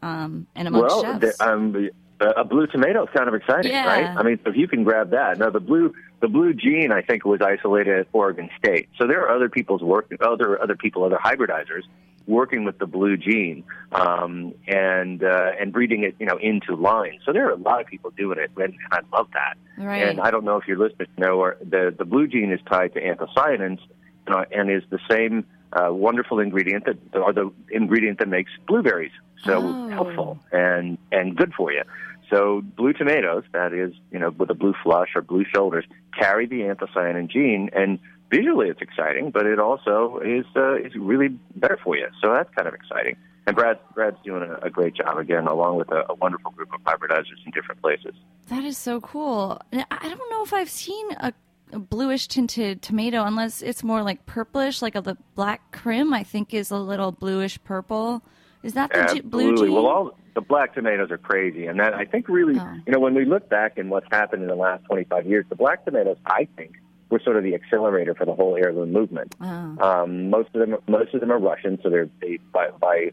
um, 0.02 0.46
and 0.54 0.68
amongst 0.68 0.94
well, 0.94 1.02
chefs. 1.20 1.38
the, 1.38 1.46
um, 1.48 1.72
the- 1.72 1.90
a 2.20 2.44
blue 2.44 2.66
tomato 2.68 3.02
is 3.04 3.10
kind 3.14 3.28
of 3.28 3.34
exciting, 3.34 3.72
Yeah. 3.72 3.86
right? 3.86 4.16
I 4.16 4.22
mean, 4.22 4.38
if 4.46 4.56
you 4.56 4.66
can 4.68 4.82
grab 4.84 5.10
that. 5.10 5.36
Now, 5.36 5.50
the 5.50 5.60
blue, 5.60 5.92
the 6.20 6.28
blue 6.28 6.54
gene, 6.54 6.90
I 6.92 7.02
think, 7.02 7.24
was 7.24 7.40
isolated 7.42 7.98
at 7.98 8.06
Oregon 8.12 8.48
State. 8.56 8.88
So 8.98 9.06
there 9.06 9.20
are 9.26 9.34
other 9.34 9.48
people's 9.50 9.82
work, 9.82 10.10
other 10.20 10.62
other 10.62 10.76
people, 10.76 11.04
other 11.04 11.18
hybridizers 11.22 11.82
working 12.26 12.64
with 12.64 12.78
the 12.78 12.86
blue 12.86 13.18
gene 13.18 13.62
um, 13.92 14.54
and 14.68 15.22
uh, 15.22 15.50
and 15.60 15.72
breeding 15.72 16.04
it, 16.04 16.14
you 16.18 16.24
know, 16.24 16.38
into 16.38 16.74
lines. 16.76 17.20
So 17.26 17.32
there 17.32 17.46
are 17.48 17.50
a 17.52 17.56
lot 17.56 17.80
of 17.80 17.88
people 17.88 18.10
doing 18.16 18.38
it, 18.38 18.50
and 18.56 18.74
I 18.90 19.00
love 19.12 19.26
that. 19.34 19.56
Right. 19.76 20.08
And 20.08 20.20
I 20.20 20.30
don't 20.30 20.44
know 20.44 20.56
if 20.56 20.66
your 20.68 20.78
listeners 20.78 21.08
know, 21.18 21.40
or 21.40 21.56
the 21.60 21.94
the 21.96 22.04
blue 22.06 22.26
gene 22.28 22.52
is 22.52 22.60
tied 22.70 22.94
to 22.94 23.02
anthocyanins 23.02 23.80
uh, 24.28 24.44
and 24.52 24.70
is 24.70 24.84
the 24.88 25.00
same 25.10 25.44
uh, 25.75 25.93
wonderful 25.93 26.38
ingredient 26.40 26.85
that 26.87 26.99
or 27.19 27.33
the 27.33 27.50
ingredient 27.71 28.19
that 28.21 28.28
makes 28.28 28.50
blueberries 28.66 29.12
so 29.45 29.75
Oh. 29.76 29.88
helpful 29.88 30.38
and 30.52 30.99
and 31.12 31.37
good 31.37 31.52
for 31.54 31.73
you. 31.73 31.83
So 32.31 32.62
blue 32.76 32.93
tomatoes, 32.95 33.45
that 33.52 33.73
is, 33.75 33.93
you 34.11 34.19
know, 34.19 34.31
with 34.31 34.49
a 34.50 34.54
blue 34.54 34.75
flush 34.83 35.11
or 35.14 35.21
blue 35.23 35.45
shoulders, 35.54 35.85
carry 36.19 36.47
the 36.47 36.61
anthocyanin 36.61 37.28
gene, 37.28 37.69
and 37.75 37.99
visually 38.31 38.69
it's 38.71 38.81
exciting, 38.81 39.31
but 39.31 39.45
it 39.47 39.59
also 39.59 40.21
is 40.25 40.47
uh, 40.57 40.76
is 40.76 40.95
really 40.97 41.28
better 41.57 41.78
for 41.85 41.97
you. 41.97 42.09
So 42.23 42.33
that's 42.33 42.52
kind 42.54 42.66
of 42.66 42.75
exciting. 42.75 43.16
And 43.47 43.54
Brad 43.54 43.78
Brad's 43.95 44.16
doing 44.25 44.43
a, 44.43 44.66
a 44.66 44.71
great 44.71 44.95
job 44.95 45.19
again, 45.19 45.47
along 45.47 45.76
with 45.76 45.90
a, 45.93 46.04
a 46.09 46.14
wonderful 46.14 46.50
group 46.52 46.73
of 46.73 46.81
hybridizers 46.81 47.45
in 47.45 47.52
different 47.52 47.83
places. 47.83 48.14
That 48.49 48.64
is 48.64 48.78
so 48.78 49.00
cool. 49.02 49.61
I 49.73 50.09
don't 50.09 50.31
know 50.31 50.43
if 50.43 50.54
I've 50.54 50.71
seen 50.71 51.07
a 51.21 51.33
bluish 51.73 52.28
tinted 52.28 52.83
tomato 52.83 53.25
unless 53.25 53.62
it's 53.62 53.83
more 53.83 54.02
like 54.02 54.25
purplish, 54.26 54.83
like 54.83 54.94
a 54.94 55.00
the 55.00 55.16
black 55.35 55.73
Krim. 55.73 56.12
I 56.12 56.23
think 56.23 56.54
is 56.54 56.71
a 56.71 56.76
little 56.78 57.12
bluish 57.12 57.62
purple. 57.64 58.23
Is 58.62 58.73
that 58.75 58.90
the 58.92 59.21
ge- 59.21 59.23
blue 59.25 59.50
Absolutely. 59.50 59.66
gene? 59.68 59.75
Well, 59.75 59.87
all 59.87 60.18
the 60.35 60.40
black 60.40 60.75
tomatoes 60.75 61.11
are 61.11 61.18
crazy, 61.18 61.66
and 61.66 61.78
that 61.80 61.94
I 61.94 62.04
think 62.04 62.28
really, 62.28 62.59
Oh. 62.59 62.75
you 62.87 62.92
know, 62.92 62.99
when 62.99 63.14
we 63.14 63.25
look 63.25 63.49
back 63.49 63.76
and 63.78 63.90
what's 63.90 64.06
happened 64.11 64.42
in 64.42 64.49
the 64.49 64.54
last 64.56 64.85
25 64.87 65.26
years, 65.26 65.44
the 65.49 65.54
black 65.54 65.85
tomatoes, 65.85 66.16
I 66.26 66.49
think, 66.56 66.73
were 67.11 67.21
sort 67.21 67.37
of 67.37 67.42
the 67.44 67.54
accelerator 67.54 68.14
for 68.14 68.25
the 68.25 68.35
whole 68.35 68.56
heirloom 68.56 68.90
movement. 68.92 69.35
Oh. 69.40 69.76
Um, 69.80 70.30
most 70.30 70.49
of 70.54 70.61
them, 70.61 70.76
most 70.88 71.12
of 71.14 71.21
them 71.21 71.30
are 71.30 71.38
Russian, 71.38 71.78
so 71.83 71.90
they're 71.90 72.09
they, 72.21 72.38
by 72.52 72.71
by 72.80 73.11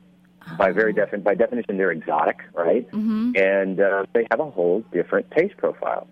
by 0.58 0.72
very 0.72 0.91
Oh. 0.93 0.96
defi- 1.05 1.17
by 1.17 1.36
definition 1.36 1.77
they're 1.77 1.91
exotic, 1.91 2.39
right? 2.53 2.89
Mm-hmm. 2.91 3.34
And 3.36 3.79
uh, 3.79 4.05
they 4.13 4.25
have 4.31 4.39
a 4.39 4.50
whole 4.50 4.84
different 4.91 5.29
taste 5.31 5.58
profile. 5.58 6.08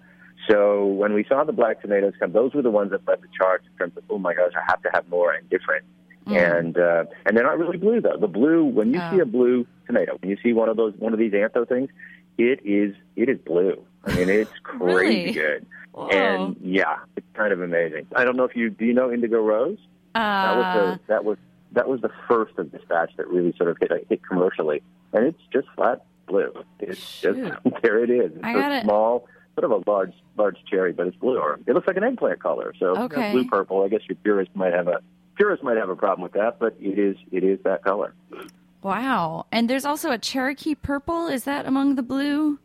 So 0.47 0.85
when 0.85 1.13
we 1.13 1.23
saw 1.25 1.43
the 1.43 1.51
black 1.53 1.81
tomatoes 1.81 2.13
come, 2.19 2.31
those 2.31 2.53
were 2.53 2.61
the 2.61 2.71
ones 2.71 2.91
that 2.91 3.07
led 3.07 3.21
the 3.21 3.27
charge 3.37 3.61
in 3.71 3.77
terms 3.77 3.97
of, 3.97 4.03
oh 4.09 4.17
my 4.17 4.33
gosh, 4.33 4.53
I 4.55 4.61
have 4.69 4.81
to 4.83 4.89
have 4.93 5.07
more 5.09 5.31
and 5.33 5.47
different. 5.49 5.85
And 6.27 6.77
uh, 6.77 7.05
and 7.25 7.35
they're 7.35 7.43
not 7.43 7.57
really 7.57 7.77
blue 7.77 8.01
though. 8.01 8.17
The 8.19 8.27
blue, 8.27 8.63
when 8.63 8.93
you 8.93 8.99
Oh. 9.01 9.11
see 9.11 9.19
a 9.19 9.25
blue 9.25 9.65
tomato, 9.87 10.15
when 10.21 10.29
you 10.29 10.37
see 10.43 10.53
one 10.53 10.69
of 10.69 10.77
those 10.77 10.93
one 10.99 11.11
of 11.11 11.17
these 11.17 11.31
antho 11.33 11.67
things, 11.67 11.89
it 12.37 12.59
is 12.63 12.93
it 13.15 13.29
is 13.29 13.39
blue. 13.39 13.83
I 14.05 14.13
mean, 14.15 14.29
it's 14.29 14.51
crazy 14.63 14.85
Really? 15.21 15.31
good. 15.31 15.65
Whoa. 15.91 16.07
And 16.09 16.55
yeah, 16.61 16.97
it's 17.17 17.25
kind 17.33 17.51
of 17.51 17.61
amazing. 17.61 18.05
I 18.15 18.25
don't 18.25 18.35
know 18.37 18.43
if 18.43 18.55
you 18.55 18.69
do 18.69 18.85
you 18.85 18.93
know 18.93 19.11
Indigo 19.11 19.41
Rose? 19.41 19.79
That 20.13 20.55
was 20.55 20.65
Uh, 20.65 20.73
the 20.93 20.99
that 21.07 21.25
was 21.25 21.37
that 21.71 21.87
was 21.89 22.01
the 22.01 22.11
first 22.27 22.57
of 22.59 22.71
this 22.71 22.81
batch 22.87 23.11
that 23.17 23.27
really 23.27 23.53
sort 23.57 23.71
of 23.71 23.77
hit 23.81 23.91
hit 24.07 24.21
commercially, 24.23 24.83
and 25.13 25.25
it's 25.25 25.41
just 25.51 25.67
flat 25.75 26.05
blue. 26.27 26.53
It's 26.79 26.99
Shoot. 26.99 27.37
just 27.65 27.81
there 27.81 28.03
it 28.03 28.11
is. 28.11 28.33
It's 28.35 28.43
I 28.43 28.53
so 28.53 28.59
gotta- 28.59 28.81
small, 28.83 29.27
sort 29.59 29.71
of 29.71 29.87
a 29.87 29.89
large 29.89 30.13
large 30.37 30.57
cherry, 30.69 30.93
but 30.93 31.07
it's 31.07 31.17
blue. 31.17 31.37
Or 31.37 31.59
it 31.65 31.73
looks 31.73 31.87
like 31.87 31.97
an 31.97 32.03
eggplant 32.03 32.41
color. 32.41 32.73
So 32.79 32.93
you 32.93 33.07
know, 33.09 33.31
blue 33.31 33.45
purple. 33.45 33.83
I 33.83 33.89
guess 33.89 34.01
your 34.07 34.15
purist 34.23 34.51
might 34.55 34.73
have 34.73 34.87
a 34.87 35.01
purist 35.35 35.63
might 35.63 35.77
have 35.77 35.89
a 35.89 35.95
problem 35.95 36.23
with 36.23 36.33
that, 36.33 36.59
but 36.59 36.75
it 36.79 36.97
is 36.99 37.17
it 37.31 37.43
is 37.43 37.59
that 37.63 37.83
color. 37.83 38.13
wow. 38.81 39.45
And 39.51 39.69
there's 39.69 39.85
also 39.85 40.11
a 40.11 40.17
Cherokee 40.17 40.75
purple. 40.75 41.27
Is 41.27 41.43
that 41.43 41.65
among 41.65 41.95
the 41.95 42.03
blue 42.03 42.59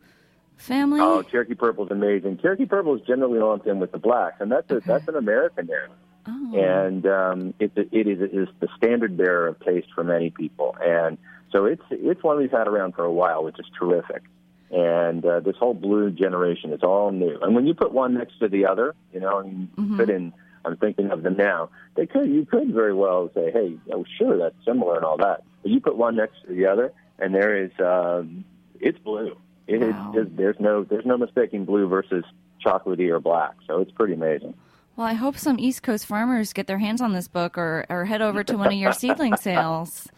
family? 0.56 1.00
Oh, 1.00 1.22
Cherokee 1.22 1.54
purple 1.54 1.86
is 1.86 1.90
amazing. 1.90 2.38
Cherokee 2.38 2.66
purple 2.66 2.94
is 2.94 3.02
generally 3.06 3.40
lumped 3.40 3.66
in 3.66 3.80
with 3.80 3.92
the 3.92 3.98
blacks, 3.98 4.36
and 4.40 4.50
that's 4.50 4.70
a, 4.70 4.80
that's 4.80 5.08
an 5.08 5.16
American 5.16 5.66
there. 5.66 5.88
Oh. 6.26 6.56
and 6.56 7.04
um, 7.04 7.54
it, 7.58 7.72
it 7.76 8.06
is 8.06 8.22
it 8.22 8.34
is 8.34 8.48
the 8.60 8.68
standard 8.78 9.14
bearer 9.14 9.46
of 9.46 9.60
taste 9.60 9.88
for 9.94 10.02
many 10.02 10.30
people, 10.30 10.74
and 10.82 11.18
so 11.52 11.66
it's 11.66 11.82
it's 11.90 12.22
one 12.22 12.38
we've 12.38 12.50
had 12.50 12.66
around 12.66 12.94
for 12.94 13.04
a 13.04 13.12
while, 13.12 13.44
which 13.44 13.58
is 13.58 13.66
terrific. 13.78 14.22
And 14.70 15.24
uh, 15.24 15.40
this 15.40 15.56
whole 15.56 15.74
blue 15.74 16.10
generation 16.10 16.72
is 16.72 16.82
all 16.82 17.12
new. 17.12 17.38
And 17.42 17.54
when 17.54 17.66
you 17.66 17.74
put 17.74 17.92
one 17.92 18.14
next 18.14 18.38
to 18.40 18.48
the 18.48 18.66
other, 18.66 18.94
you 19.12 19.20
know, 19.20 19.38
and 19.38 19.68
you 19.76 19.96
put 19.96 20.10
in, 20.10 20.32
I'm 20.64 20.76
thinking 20.76 21.10
of 21.10 21.22
them 21.22 21.36
now. 21.36 21.70
They 21.96 22.06
could 22.06 22.28
you 22.28 22.44
could 22.46 22.72
very 22.72 22.94
well 22.94 23.30
say, 23.34 23.50
hey, 23.52 23.76
oh, 23.92 24.04
sure, 24.18 24.36
that's 24.38 24.56
similar 24.64 24.96
and 24.96 25.04
all 25.04 25.16
that. 25.18 25.42
But 25.62 25.70
you 25.70 25.80
put 25.80 25.96
one 25.96 26.16
next 26.16 26.36
to 26.46 26.54
the 26.54 26.66
other, 26.66 26.92
and 27.18 27.34
there 27.34 27.62
is 27.64 27.70
um, 27.78 28.44
it's 28.80 28.98
blue. 28.98 29.36
It 29.66 29.80
is 29.82 29.94
Wow. 29.94 30.12
just, 30.14 30.36
there's 30.36 30.56
no 30.58 30.82
there's 30.84 31.06
no 31.06 31.16
mistaking 31.18 31.64
blue 31.66 31.86
versus 31.88 32.24
chocolatey 32.64 33.10
or 33.10 33.20
black. 33.20 33.54
So 33.66 33.80
it's 33.80 33.92
pretty 33.92 34.14
amazing. 34.14 34.54
Well, 34.96 35.06
I 35.06 35.14
hope 35.14 35.36
some 35.36 35.58
East 35.58 35.82
Coast 35.82 36.06
farmers 36.06 36.52
get 36.52 36.66
their 36.66 36.78
hands 36.78 37.00
on 37.00 37.12
this 37.12 37.26
book 37.28 37.58
or, 37.58 37.84
or 37.88 38.04
head 38.04 38.22
over 38.22 38.44
to 38.44 38.56
one 38.56 38.68
of 38.68 38.74
your 38.78 38.92
seedling 38.92 39.36
sales. 39.40 40.08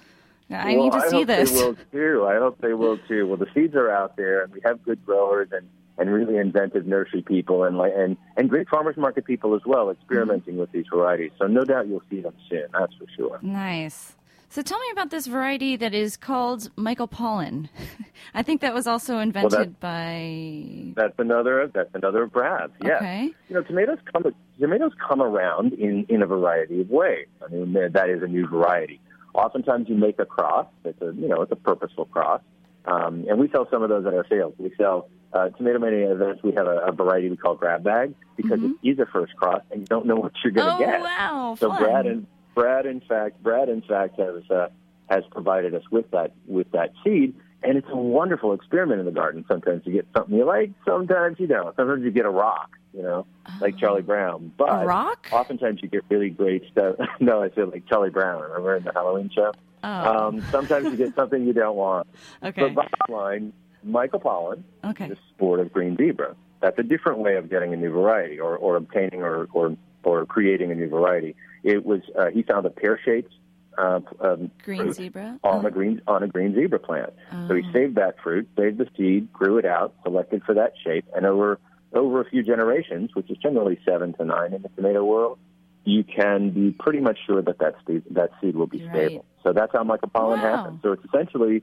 I 0.51 0.77
well, 0.77 0.85
need 0.85 0.93
to 0.93 0.99
I 0.99 1.09
see 1.09 1.17
hope 1.17 1.27
this. 1.27 1.51
They 1.51 1.65
will 1.65 1.77
too. 1.93 2.27
I 2.27 2.37
hope 2.37 2.61
they 2.61 2.73
will 2.73 2.99
too. 3.09 3.27
Well, 3.27 3.37
the 3.37 3.49
seeds 3.55 3.75
are 3.75 3.91
out 3.91 4.17
there, 4.17 4.43
and 4.45 4.53
we 4.53 4.61
have 4.65 4.83
good 4.85 5.05
growers 5.05 5.49
and, 5.51 5.69
and 5.99 6.13
really 6.13 6.37
inventive 6.37 6.87
nursery 6.87 7.23
people, 7.23 7.65
and 7.65 7.81
and 7.81 8.17
and 8.37 8.49
great 8.49 8.69
farmers 8.69 8.97
market 8.97 9.25
people 9.25 9.55
as 9.55 9.63
well, 9.67 9.91
experimenting 9.91 10.57
with 10.57 10.71
these 10.73 10.87
varieties. 10.93 11.33
So 11.39 11.47
no 11.47 11.65
doubt 11.65 11.89
you'll 11.89 12.03
see 12.09 12.21
them 12.21 12.35
soon. 12.49 12.67
That's 12.73 12.95
for 12.95 13.07
sure. 13.17 13.39
Nice. 13.43 14.15
So 14.49 14.63
tell 14.63 14.79
me 14.79 14.87
about 14.93 15.11
this 15.11 15.27
variety 15.27 15.77
that 15.77 15.93
is 15.93 16.17
called 16.17 16.71
Michael 16.77 17.09
Pollan. 17.09 17.69
I 18.35 18.43
think 18.43 18.61
that 18.61 18.73
was 18.73 18.87
also 18.87 19.19
invented 19.19 19.81
by. 19.81 20.93
That's 20.95 21.19
another. 21.19 21.71
That's 21.75 21.91
another 21.93 22.23
of 22.23 22.33
Brad's. 22.33 22.73
Yes. 22.83 23.03
Okay. 23.03 23.35
You 23.49 23.57
know, 23.57 23.63
tomatoes 23.63 23.99
come. 24.13 24.33
Tomatoes 24.61 24.93
come 25.09 25.21
around 25.21 25.73
in 25.73 26.07
in 26.09 26.23
a 26.23 26.27
variety 26.27 26.81
of 26.81 26.91
ways. 26.91 27.27
I 27.45 27.53
mean, 27.53 27.73
that 27.73 28.09
is 28.09 28.23
a 28.23 28.29
new 28.29 28.47
variety. 28.47 29.01
Oftentimes, 29.37 29.89
you 29.89 29.95
make 29.95 30.19
a 30.19 30.25
cross. 30.27 30.67
It's 30.85 31.01
a 31.03 31.07
you 31.15 31.29
know, 31.29 31.43
it's 31.43 31.53
a 31.53 31.57
purposeful 31.57 32.07
cross, 32.07 32.41
um, 32.87 33.27
and 33.29 33.39
we 33.39 33.49
sell 33.51 33.69
some 33.71 33.83
of 33.83 33.89
those 33.91 34.07
at 34.07 34.15
our 34.15 34.27
sales. 34.29 34.55
We 34.59 34.73
sell 34.79 35.09
uh, 35.33 35.51
Tomato 35.51 35.79
Mania 35.79 36.13
events. 36.13 36.43
We 36.43 36.53
have 36.53 36.67
a, 36.67 36.79
a 36.87 36.93
variety 36.93 37.29
we 37.29 37.37
call 37.37 37.55
Grab 37.55 37.83
Bag 37.85 38.15
because 38.37 38.61
Mhm. 38.61 38.75
it 38.83 38.89
is 38.89 38.99
a 38.99 39.07
first 39.07 39.37
cross, 39.37 39.63
and 39.71 39.81
you 39.81 39.87
don't 39.87 40.07
know 40.07 40.17
what 40.17 40.33
you're 40.43 40.53
going 40.53 40.69
Oh, 40.69 40.79
to 40.79 40.85
get. 40.85 41.01
wow, 41.03 41.55
So 41.59 41.69
fun. 41.69 41.83
Brad 41.83 42.07
and 42.07 42.27
Brad, 42.55 42.87
in 42.87 43.01
fact, 43.01 43.43
Brad, 43.43 43.69
in 43.69 43.83
fact, 43.83 44.19
has 44.19 44.51
uh, 44.51 44.69
has 45.11 45.23
provided 45.31 45.75
us 45.75 45.83
with 45.91 46.11
that 46.13 46.33
with 46.47 46.71
that 46.73 46.93
seed, 47.05 47.35
and 47.63 47.77
it's 47.77 47.89
a 47.91 47.97
wonderful 47.97 48.55
experiment 48.55 49.01
in 49.01 49.07
the 49.07 49.13
garden. 49.13 49.45
Sometimes 49.49 49.83
you 49.85 49.93
get 49.93 50.07
something 50.17 50.35
you 50.35 50.45
like, 50.47 50.71
sometimes 50.87 51.39
you 51.39 51.47
don't. 51.47 51.77
Sometimes 51.77 52.03
you 52.05 52.11
get 52.11 52.25
a 52.25 52.31
rock, 52.31 52.71
you 52.97 53.03
know, 53.03 53.27
like 53.61 53.77
Charlie 53.79 54.03
Brown. 54.03 54.53
But 54.57 54.71
Oh. 54.71 54.85
Rock? 54.85 55.29
Oftentimes 55.33 55.81
you 55.83 55.89
get 55.89 56.05
really 56.09 56.31
great 56.31 56.65
stuff. 56.73 56.97
no, 57.21 57.43
I 57.43 57.51
feel 57.51 57.67
like 57.69 57.87
Charlie 57.87 58.11
Brown. 58.11 58.41
Remember 58.43 58.77
in 58.77 58.85
the 58.85 58.93
Halloween 58.93 59.31
show? 59.35 59.53
Oh. 59.85 59.89
Um, 60.29 60.43
sometimes 60.51 60.87
you 60.87 60.97
get 60.97 61.15
something 61.17 61.45
you 61.47 61.53
don't 61.53 61.77
want. 61.77 62.07
Okay. 62.43 62.69
But 62.71 62.75
bottom 62.75 63.15
line, 63.15 63.53
Michael 63.85 64.21
Pollan, 64.21 64.63
Okay. 64.85 65.09
the 65.09 65.17
sport 65.35 65.61
of 65.61 65.73
green 65.73 65.97
zebra. 65.97 66.35
That's 66.61 66.79
a 66.79 66.83
different 66.83 67.19
way 67.19 67.37
of 67.37 67.51
getting 67.51 67.75
a 67.75 67.77
new 67.77 67.91
variety 67.91 68.41
or, 68.41 68.57
or 68.57 68.77
obtaining 68.77 69.23
or, 69.23 69.47
or, 69.53 69.77
or 70.03 70.25
creating 70.25 70.73
a 70.73 70.75
new 70.75 70.89
variety. 70.89 71.37
It 71.63 71.85
was 71.85 72.01
uh, 72.19 72.27
he 72.33 72.43
found 72.43 72.65
a 72.65 72.71
pear 72.71 72.99
shaped 73.05 73.33
uh, 73.77 74.01
um, 74.21 74.51
Green 74.65 74.91
zebra? 74.93 75.39
on 75.45 75.67
a 75.67 75.71
green 75.71 76.01
on 76.07 76.23
a 76.23 76.29
green 76.29 76.55
zebra 76.55 76.79
plant. 76.79 77.13
So 77.47 77.55
he 77.55 77.63
Oh. 77.69 77.73
saved 77.75 77.97
that 77.97 78.15
fruit, 78.23 78.49
saved 78.59 78.79
the 78.79 78.89
seed, 78.97 79.31
grew 79.35 79.59
it 79.59 79.67
out, 79.67 79.95
selected 80.03 80.43
for 80.45 80.55
that 80.55 80.73
shape, 80.83 81.05
and 81.15 81.27
over 81.27 81.59
over 81.93 82.21
a 82.21 82.25
few 82.29 82.43
generations, 82.43 83.11
which 83.15 83.31
is 83.31 83.39
generally 83.39 83.79
seven 83.89 84.13
to 84.15 84.25
nine 84.25 84.53
in 84.53 84.63
the 84.63 84.69
tomato 84.71 85.05
world, 85.05 85.39
you 85.85 86.05
can 86.05 86.51
be 86.51 86.73
pretty 86.73 87.01
much 87.01 87.19
sure 87.27 87.41
that 87.43 87.59
that 87.59 87.75
seed 87.87 88.03
that 88.11 88.31
seed 88.41 88.57
will 88.57 88.67
be 88.67 88.79
You're 88.79 88.91
stable. 88.91 89.25
So 89.43 89.53
that's 89.53 89.73
how 89.73 89.85
Michael 89.85 90.11
Pollan 90.11 90.43
Wow. 90.43 90.57
happens. 90.57 90.81
So 90.83 90.93
it's 90.93 91.05
essentially 91.05 91.63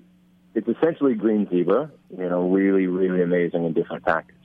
it's 0.56 0.68
essentially 0.68 1.16
green 1.16 1.48
zebra, 1.50 1.92
you 2.10 2.30
know, 2.30 2.50
really 2.50 2.88
really 2.88 3.22
amazing 3.22 3.66
and 3.66 3.76
different 3.76 4.04
package. 4.06 4.36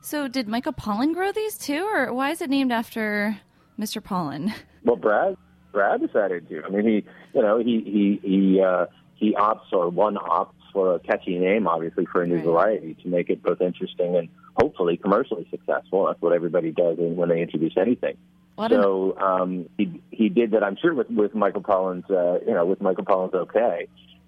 So 0.00 0.28
did 0.28 0.46
Michael 0.46 0.72
Pollan 0.72 1.14
grow 1.14 1.32
these 1.32 1.58
too, 1.58 1.88
or 1.92 2.12
why 2.12 2.30
is 2.30 2.40
it 2.40 2.50
named 2.50 2.70
after 2.70 3.40
Mr. 3.78 4.00
Pollan? 4.00 4.52
Well, 4.84 4.96
Brad, 4.96 5.34
Brad 5.72 6.00
decided 6.00 6.48
to. 6.48 6.62
I 6.64 6.68
mean, 6.68 6.86
he, 6.86 7.04
you 7.34 7.42
know, 7.42 7.58
he 7.58 7.80
he 7.84 8.20
he 8.22 8.60
uh, 8.62 8.86
he 9.16 9.34
opts 9.34 9.72
or 9.72 9.88
one 9.88 10.16
opts 10.16 10.52
for 10.72 10.94
a 10.94 10.98
catchy 10.98 11.38
name, 11.38 11.66
obviously 11.66 12.06
for 12.06 12.22
a 12.22 12.26
new 12.26 12.36
Right. 12.36 12.44
variety 12.44 12.94
to 13.02 13.08
make 13.08 13.30
it 13.30 13.42
both 13.42 13.60
interesting 13.60 14.16
and 14.16 14.28
hopefully 14.60 14.96
commercially 14.96 15.46
successful. 15.50 16.06
That's 16.06 16.20
what 16.20 16.32
everybody 16.32 16.70
does 16.70 16.96
when 16.98 17.28
they 17.28 17.40
introduce 17.40 17.76
anything. 17.76 18.16
What 18.56 18.72
an- 18.72 18.82
so 18.82 19.18
um, 19.18 19.68
he 19.76 20.00
he 20.10 20.28
did 20.28 20.52
that. 20.52 20.62
I'm 20.62 20.76
sure 20.76 20.94
with 20.94 21.10
with 21.10 21.34
Michael 21.34 21.62
Pollan's, 21.62 22.08
uh, 22.10 22.38
you 22.46 22.54
know, 22.54 22.64
with 22.66 22.80
Michael 22.80 23.04
Pollan's 23.04 23.34
okay, 23.34 23.86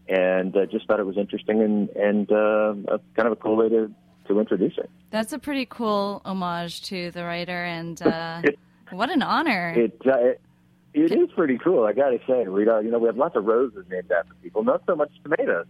and 0.08 0.54
uh, 0.56 0.66
just 0.66 0.86
thought 0.86 1.00
it 1.00 1.06
was 1.06 1.16
interesting 1.18 1.62
and 1.62 1.88
and 1.90 2.30
uh, 2.32 2.74
a, 2.94 2.98
kind 3.16 3.26
of 3.26 3.32
a 3.32 3.36
cool 3.36 3.56
way 3.56 3.68
to 3.70 3.90
to 4.28 4.38
introduce 4.40 4.76
it. 4.76 4.90
That's 5.10 5.32
a 5.32 5.38
pretty 5.38 5.64
cool 5.66 6.20
homage 6.26 6.82
to 6.84 7.10
the 7.10 7.24
writer, 7.24 7.64
and 7.64 8.00
uh, 8.06 8.42
what 8.90 9.10
an 9.10 9.22
honor. 9.22 9.72
It, 9.76 9.98
uh, 10.06 10.18
it 10.18 10.40
it 11.04 11.12
is 11.12 11.30
pretty 11.34 11.58
cool. 11.58 11.84
I 11.84 11.92
got 11.92 12.10
to 12.10 12.18
say, 12.26 12.46
Rita. 12.46 12.82
You 12.84 12.90
know, 12.90 12.98
we 12.98 13.06
have 13.06 13.16
lots 13.16 13.36
of 13.36 13.44
roses 13.44 13.84
named 13.90 14.10
after 14.10 14.34
people, 14.42 14.64
not 14.64 14.82
so 14.86 14.96
much 14.96 15.10
tomatoes, 15.22 15.66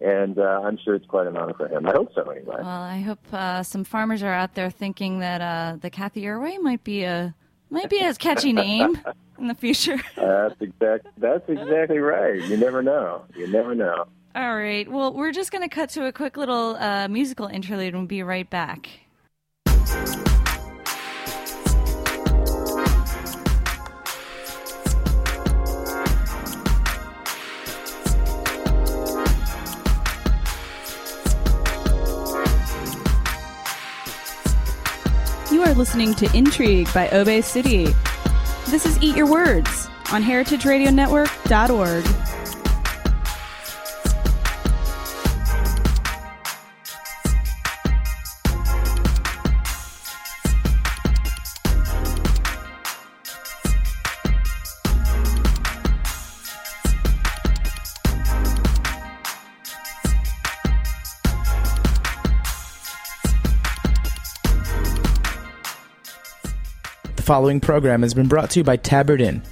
and 0.00 0.38
uh, 0.38 0.60
I'm 0.64 0.78
sure 0.84 0.94
it's 0.94 1.06
quite 1.06 1.26
an 1.26 1.36
honor 1.36 1.54
for 1.54 1.68
him. 1.68 1.86
I 1.86 1.92
hope 1.92 2.12
so, 2.14 2.22
anyway. 2.30 2.56
Well, 2.58 2.66
I 2.66 3.00
hope 3.00 3.20
uh, 3.32 3.62
some 3.62 3.84
farmers 3.84 4.22
are 4.22 4.32
out 4.32 4.54
there 4.54 4.70
thinking 4.70 5.20
that 5.20 5.40
uh, 5.40 5.76
the 5.80 5.90
Cathy 5.90 6.22
Erway 6.22 6.60
might 6.60 6.84
be 6.84 7.04
a 7.04 7.34
might 7.70 7.90
be 7.90 7.98
a 7.98 8.14
catchy 8.14 8.52
name 8.52 8.98
in 9.38 9.48
the 9.48 9.54
future. 9.54 9.96
That's 10.16 10.60
exact. 10.60 11.06
That's 11.18 11.48
exactly 11.48 11.98
right. 11.98 12.40
You 12.42 12.56
never 12.56 12.82
know. 12.82 13.24
You 13.34 13.48
never 13.48 13.74
know. 13.74 14.06
All 14.34 14.56
right. 14.56 14.90
Well, 14.90 15.12
we're 15.12 15.32
just 15.32 15.52
going 15.52 15.68
to 15.68 15.74
cut 15.74 15.90
to 15.90 16.06
a 16.06 16.12
quick 16.12 16.36
little 16.36 16.76
uh, 16.76 17.08
musical 17.08 17.48
interlude 17.48 17.88
and 17.88 18.02
we'll 18.02 18.06
be 18.06 18.22
right 18.22 18.48
back. 18.48 18.88
Are 35.72 35.74
listening 35.74 36.14
to 36.14 36.30
Intrigue 36.36 36.92
by 36.92 37.08
Obey 37.10 37.40
City. 37.40 37.86
This 38.66 38.84
is 38.84 39.02
Eat 39.02 39.16
Your 39.16 39.26
Words 39.26 39.88
on 40.12 40.22
heritageradionetwork.org. 40.22 42.31
following 67.32 67.60
program 67.60 68.02
has 68.02 68.12
been 68.12 68.28
brought 68.28 68.50
to 68.50 68.60
you 68.60 68.62
by 68.62 68.76
Tabard 68.76 69.22
Inn. 69.22 69.42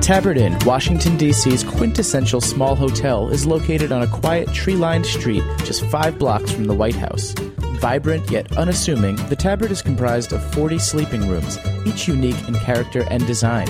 Tabard 0.00 0.36
Inn, 0.36 0.58
Washington, 0.66 1.16
D.C.'s 1.16 1.62
quintessential 1.62 2.40
small 2.40 2.74
hotel, 2.74 3.28
is 3.28 3.46
located 3.46 3.92
on 3.92 4.02
a 4.02 4.08
quiet, 4.08 4.52
tree 4.52 4.74
lined 4.74 5.06
street 5.06 5.44
just 5.58 5.84
five 5.84 6.18
blocks 6.18 6.50
from 6.50 6.64
the 6.64 6.74
White 6.74 6.96
House. 6.96 7.32
Vibrant 7.78 8.28
yet 8.32 8.50
unassuming, 8.56 9.14
the 9.28 9.36
Tabard 9.36 9.70
is 9.70 9.80
comprised 9.80 10.32
of 10.32 10.42
40 10.54 10.80
sleeping 10.80 11.28
rooms, 11.28 11.56
each 11.86 12.08
unique 12.08 12.48
in 12.48 12.54
character 12.56 13.06
and 13.12 13.24
design. 13.28 13.68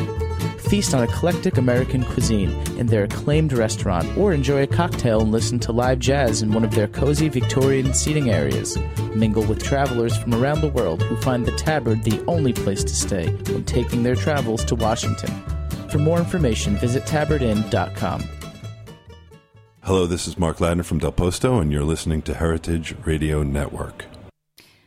Feast 0.70 0.94
on 0.94 1.02
eclectic 1.02 1.58
American 1.58 2.04
cuisine 2.04 2.50
in 2.78 2.86
their 2.86 3.02
acclaimed 3.02 3.52
restaurant, 3.52 4.06
or 4.16 4.32
enjoy 4.32 4.62
a 4.62 4.68
cocktail 4.68 5.20
and 5.20 5.32
listen 5.32 5.58
to 5.58 5.72
live 5.72 5.98
jazz 5.98 6.42
in 6.42 6.52
one 6.52 6.62
of 6.62 6.70
their 6.70 6.86
cozy 6.86 7.28
Victorian 7.28 7.92
seating 7.92 8.30
areas. 8.30 8.78
Mingle 9.12 9.42
with 9.42 9.60
travelers 9.60 10.16
from 10.16 10.32
around 10.32 10.60
the 10.60 10.68
world 10.68 11.02
who 11.02 11.16
find 11.16 11.44
the 11.44 11.56
Tabard 11.56 12.04
the 12.04 12.22
only 12.28 12.52
place 12.52 12.84
to 12.84 12.94
stay 12.94 13.32
when 13.52 13.64
taking 13.64 14.04
their 14.04 14.14
travels 14.14 14.64
to 14.66 14.76
Washington. 14.76 15.42
For 15.88 15.98
more 15.98 16.18
information, 16.20 16.76
visit 16.76 17.02
tabardinn.com. 17.02 18.22
Hello, 19.82 20.06
this 20.06 20.28
is 20.28 20.38
Mark 20.38 20.58
Ladner 20.58 20.84
from 20.84 21.00
Del 21.00 21.10
Posto, 21.10 21.58
and 21.58 21.72
you're 21.72 21.82
listening 21.82 22.22
to 22.22 22.34
Heritage 22.34 22.94
Radio 23.04 23.42
Network. 23.42 24.04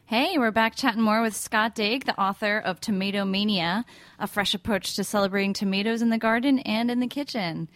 Hey, 0.05 0.37
we're 0.37 0.51
back 0.51 0.75
chatting 0.75 1.01
more 1.01 1.21
with 1.21 1.35
Scott 1.35 1.75
Daigre, 1.75 2.03
the 2.05 2.19
author 2.19 2.57
of 2.59 2.79
Tomato 2.79 3.25
Mania, 3.25 3.85
a 4.19 4.27
fresh 4.27 4.53
approach 4.53 4.95
to 4.95 5.03
celebrating 5.03 5.53
tomatoes 5.53 6.01
in 6.01 6.09
the 6.09 6.17
garden 6.17 6.59
and 6.59 6.91
in 6.91 6.99
the 6.99 7.07
kitchen. 7.07 7.69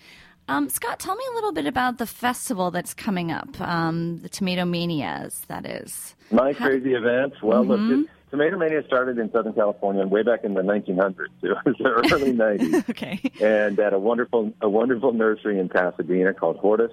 Um, 0.49 0.69
Scott, 0.69 0.99
tell 0.99 1.15
me 1.15 1.23
a 1.31 1.35
little 1.35 1.51
bit 1.51 1.65
about 1.65 1.97
the 1.97 2.05
festival 2.05 2.69
that's 2.69 2.93
coming 2.93 3.31
up, 3.31 3.59
um, 3.59 4.19
the 4.21 4.29
Tomato 4.29 4.65
Manias, 4.65 5.41
that 5.47 5.65
is. 5.65 6.15
My 6.31 6.53
crazy 6.53 6.93
events. 6.93 7.37
Well, 7.41 7.63
Mhm. 7.65 7.67
look, 7.89 7.99
it, 8.05 8.09
Tomato 8.29 8.57
Mania 8.57 8.83
started 8.85 9.17
in 9.17 9.31
Southern 9.31 9.53
California 9.53 10.05
way 10.05 10.21
back 10.23 10.43
in 10.43 10.53
the 10.53 10.61
1900s. 10.61 11.29
It 11.43 11.57
was 11.65 11.75
the 11.79 12.13
early 12.13 12.33
90s. 12.33 12.89
okay. 12.89 13.19
And 13.41 13.79
at 13.79 13.93
a 13.93 13.99
wonderful, 13.99 14.53
a 14.61 14.69
wonderful 14.69 15.11
nursery 15.13 15.59
in 15.59 15.69
Pasadena 15.69 16.33
called 16.33 16.57
Hortus, 16.61 16.91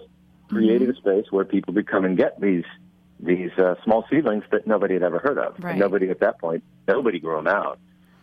created 0.49 0.89
a 0.91 0.95
space 0.95 1.27
where 1.31 1.45
people 1.45 1.75
could 1.75 1.87
come 1.89 2.05
and 2.05 2.17
get 2.17 2.41
these 2.41 2.65
these 3.25 3.51
uh, 3.59 3.75
small 3.85 4.05
seedlings 4.11 4.45
that 4.51 4.67
nobody 4.67 4.95
had 4.95 5.03
ever 5.03 5.19
heard 5.19 5.39
of. 5.39 5.55
Right. 5.59 5.77
Nobody 5.77 6.11
at 6.11 6.21
that 6.21 6.39
point, 6.41 6.63
nobody 6.87 7.19
grew 7.21 7.37
them 7.37 7.47
out. 7.47 7.79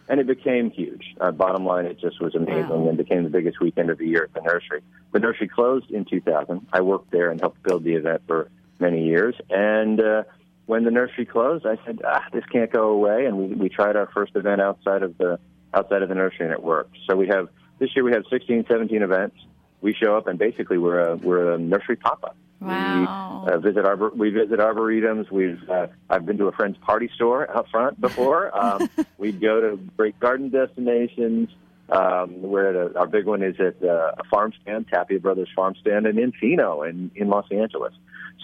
And 0.08 0.20
it 0.20 0.28
became 0.28 0.72
huge. 0.72 1.16
Uh, 1.22 1.32
bottom 1.32 1.66
line, 1.66 1.86
it 1.86 1.98
just 2.00 2.22
was 2.22 2.36
amazing 2.36 2.70
Wow. 2.70 2.90
and 2.90 2.98
became 2.98 3.24
the 3.24 3.30
biggest 3.30 3.60
weekend 3.62 3.90
of 3.90 3.98
the 3.98 4.08
year 4.08 4.24
at 4.24 4.34
the 4.34 4.42
nursery. 4.42 4.82
The 5.14 5.20
nursery 5.20 5.48
closed 5.48 5.90
in 5.90 6.06
2000. 6.06 6.68
I 6.74 6.82
worked 6.82 7.12
there 7.12 7.30
and 7.32 7.40
helped 7.40 7.64
build 7.64 7.84
the 7.84 7.94
event 7.96 8.22
for 8.28 8.50
many 8.80 9.06
years. 9.06 9.36
And 9.50 10.02
uh, 10.02 10.24
when 10.66 10.84
the 10.84 10.92
nursery 10.92 11.26
closed, 11.26 11.66
I 11.66 11.78
said, 11.86 12.02
ah, 12.06 12.26
this 12.34 12.44
can't 12.52 12.72
go 12.72 12.90
away. 12.90 13.26
And 13.26 13.38
we, 13.38 13.46
we 13.56 13.70
tried 13.70 13.96
our 13.96 14.08
first 14.14 14.36
event 14.36 14.60
outside 14.60 15.04
of 15.04 15.18
the 15.18 15.40
outside 15.74 16.02
of 16.02 16.10
the 16.10 16.16
nursery, 16.16 16.46
and 16.46 16.52
it 16.52 16.62
worked. 16.62 16.98
So 17.10 17.16
we 17.16 17.28
have 17.28 17.48
this 17.80 17.96
year 17.96 18.04
we 18.04 18.12
have 18.12 18.24
16, 18.30 18.66
17 18.68 19.02
events. 19.02 19.38
We 19.82 19.94
show 19.94 20.16
up, 20.16 20.28
and 20.28 20.38
basically 20.38 20.78
we're 20.78 21.00
a 21.00 21.16
we're 21.16 21.54
a 21.54 21.58
nursery 21.58 21.96
pop 21.96 22.24
up. 22.24 22.38
Wow. 22.60 23.44
We 23.46 23.52
uh, 23.52 23.58
visit 23.58 23.86
arbor. 23.86 24.12
We 24.16 24.30
visit 24.30 24.60
arboretums. 24.60 25.32
We've 25.32 25.68
uh, 25.70 25.88
I've 26.10 26.26
been 26.26 26.38
to 26.38 26.46
a 26.46 26.52
friend's 26.52 26.78
party 26.78 27.10
store 27.16 27.50
out 27.56 27.70
front 27.70 28.00
before. 28.00 28.52
Um, 28.62 28.90
we 29.18 29.32
go 29.32 29.60
to 29.60 29.78
great 29.98 30.20
garden 30.20 30.50
destinations. 30.50 31.50
Um, 31.90 32.42
we're 32.42 32.70
at 32.70 32.76
a, 32.76 33.00
our 33.00 33.08
big 33.08 33.26
one 33.26 33.42
is 33.42 33.60
at 33.60 33.84
uh, 33.84 34.12
a 34.18 34.24
farm 34.30 34.54
stand, 34.62 34.88
Tapia 34.90 35.20
Brothers 35.20 35.50
Farm 35.56 35.74
Stand 35.82 36.06
in 36.06 36.18
Encino 36.18 36.88
in, 36.88 37.10
in 37.16 37.28
Los 37.28 37.46
Angeles. 37.52 37.94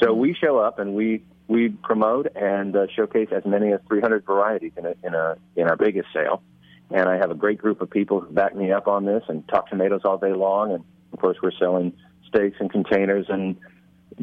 So 0.01 0.13
we 0.13 0.33
show 0.33 0.57
up 0.57 0.79
and 0.79 0.95
we 0.95 1.23
we 1.47 1.69
promote 1.69 2.27
and 2.35 2.75
uh, 2.75 2.87
showcase 2.95 3.29
as 3.31 3.45
many 3.45 3.71
as 3.71 3.79
300 3.87 4.25
varieties 4.25 4.73
in 4.75 4.85
a, 4.85 4.95
in 5.03 5.13
a 5.13 5.37
in 5.55 5.67
our 5.67 5.77
biggest 5.77 6.07
sale. 6.13 6.41
And 6.89 7.07
I 7.07 7.17
have 7.17 7.31
a 7.31 7.35
great 7.35 7.57
group 7.57 7.81
of 7.81 7.89
people 7.89 8.21
who 8.21 8.31
back 8.31 8.55
me 8.55 8.71
up 8.71 8.87
on 8.87 9.05
this 9.05 9.23
and 9.27 9.47
talk 9.47 9.69
tomatoes 9.69 10.01
all 10.03 10.17
day 10.17 10.33
long. 10.33 10.73
And 10.73 10.83
of 11.13 11.19
course, 11.19 11.37
we're 11.41 11.51
selling 11.51 11.93
steaks 12.27 12.57
and 12.59 12.71
containers 12.71 13.27
and 13.29 13.55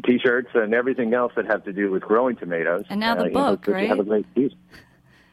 T-shirts 0.05 0.49
and 0.53 0.73
everything 0.73 1.13
else 1.13 1.33
that 1.35 1.45
have 1.45 1.63
to 1.63 1.73
do 1.73 1.91
with 1.91 2.03
growing 2.03 2.35
tomatoes. 2.35 2.83
And 2.89 2.99
now 2.99 3.15
the 3.15 3.21
Uh, 3.21 3.27
know, 3.27 3.33
book, 3.33 3.65
so 3.65 3.71
right? 3.71 3.87
Have 3.87 3.99
a 3.99 4.03
great 4.03 4.25
season. 4.35 4.57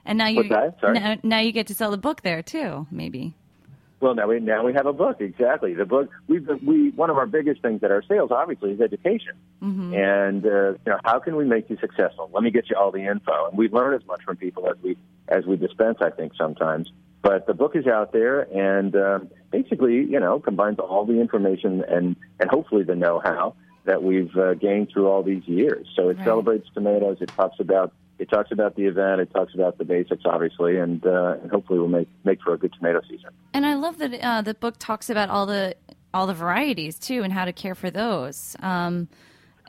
And 0.05 0.19
now 0.19 0.27
you 0.27 0.49
Sorry? 0.49 0.99
now, 0.99 1.17
now 1.23 1.39
you 1.39 1.53
get 1.53 1.67
to 1.69 1.75
sell 1.75 1.91
the 1.91 1.97
book 1.97 2.23
there 2.23 2.43
too, 2.43 2.87
maybe. 2.91 3.35
Well, 4.01 4.17
now 4.17 4.27
we 4.27 4.41
now 4.41 4.65
we 4.65 4.73
have 4.73 4.87
a 4.87 4.93
book. 4.93 5.21
Exactly, 5.21 5.75
the 5.75 5.85
book. 5.87 6.11
We've 6.27 6.49
we 6.65 6.91
one 6.91 7.09
of 7.09 7.19
our 7.19 7.27
biggest 7.27 7.63
things 7.63 7.85
at 7.85 7.93
our 7.93 8.03
sales, 8.03 8.33
obviously, 8.33 8.73
is 8.73 8.81
education. 8.81 9.35
Mm-hmm. 9.63 9.95
And 9.95 10.45
uh, 10.45 10.71
you 10.71 10.79
know, 10.87 10.99
how 11.05 11.21
can 11.21 11.37
we 11.37 11.45
make 11.45 11.71
you 11.71 11.77
successful? 11.81 12.29
Let 12.33 12.43
me 12.43 12.51
get 12.51 12.69
you 12.69 12.75
all 12.77 12.91
the 12.91 13.07
info, 13.07 13.47
and 13.49 13.57
we 13.57 13.69
learn 13.69 13.95
as 13.95 14.05
much 14.07 14.23
from 14.25 14.37
people 14.37 14.69
as 14.69 14.77
we 14.83 14.97
as 15.29 15.47
we 15.47 15.57
dispense. 15.57 15.99
I 16.01 16.11
think 16.11 16.33
sometimes, 16.37 16.91
but 17.23 17.47
the 17.47 17.55
book 17.55 17.77
is 17.77 17.87
out 17.87 18.13
there, 18.13 18.41
and 18.53 18.95
um, 18.97 19.29
basically, 19.51 19.95
you 20.05 20.19
know, 20.21 20.41
combines 20.41 20.79
all 20.79 21.07
the 21.07 21.21
information 21.21 21.83
and 21.89 22.17
and 22.41 22.51
hopefully 22.51 22.83
the 22.83 22.95
know-how 22.97 23.55
that 23.85 24.03
we've 24.03 24.37
uh, 24.37 24.55
gained 24.55 24.89
through 24.93 25.09
all 25.09 25.23
these 25.23 25.47
years. 25.47 25.87
So 25.97 26.09
it 26.09 26.17
Right. 26.19 26.25
celebrates 26.25 26.69
tomatoes. 26.75 27.19
It 27.21 27.31
talks 27.35 27.59
about 27.61 27.93
it 28.19 28.29
talks 28.31 28.53
about 28.53 28.77
the 28.77 28.85
event. 28.85 29.21
It 29.21 29.33
talks 29.33 29.53
about 29.55 29.79
the 29.79 29.85
basics, 29.85 30.23
obviously, 30.25 30.79
and 30.79 31.05
uh, 31.07 31.37
and 31.43 31.51
hopefully 31.51 31.79
will 31.79 31.89
make 31.89 32.09
make 32.25 32.41
for 32.43 32.53
a 32.55 32.59
good 32.59 32.73
tomato 32.75 33.01
season. 33.09 33.31
And 33.55 33.67
I 33.67 33.75
love 33.75 33.99
that 33.99 34.15
uh, 34.21 34.43
the 34.43 34.55
book 34.55 34.77
talks 34.79 35.09
about 35.11 35.29
all 35.31 35.47
the 35.47 35.75
all 36.15 36.27
the 36.27 36.35
varieties 36.35 36.99
too, 36.99 37.23
and 37.23 37.33
how 37.33 37.45
to 37.45 37.53
care 37.53 37.75
for 37.75 37.91
those. 37.91 38.57
Um, 38.61 39.09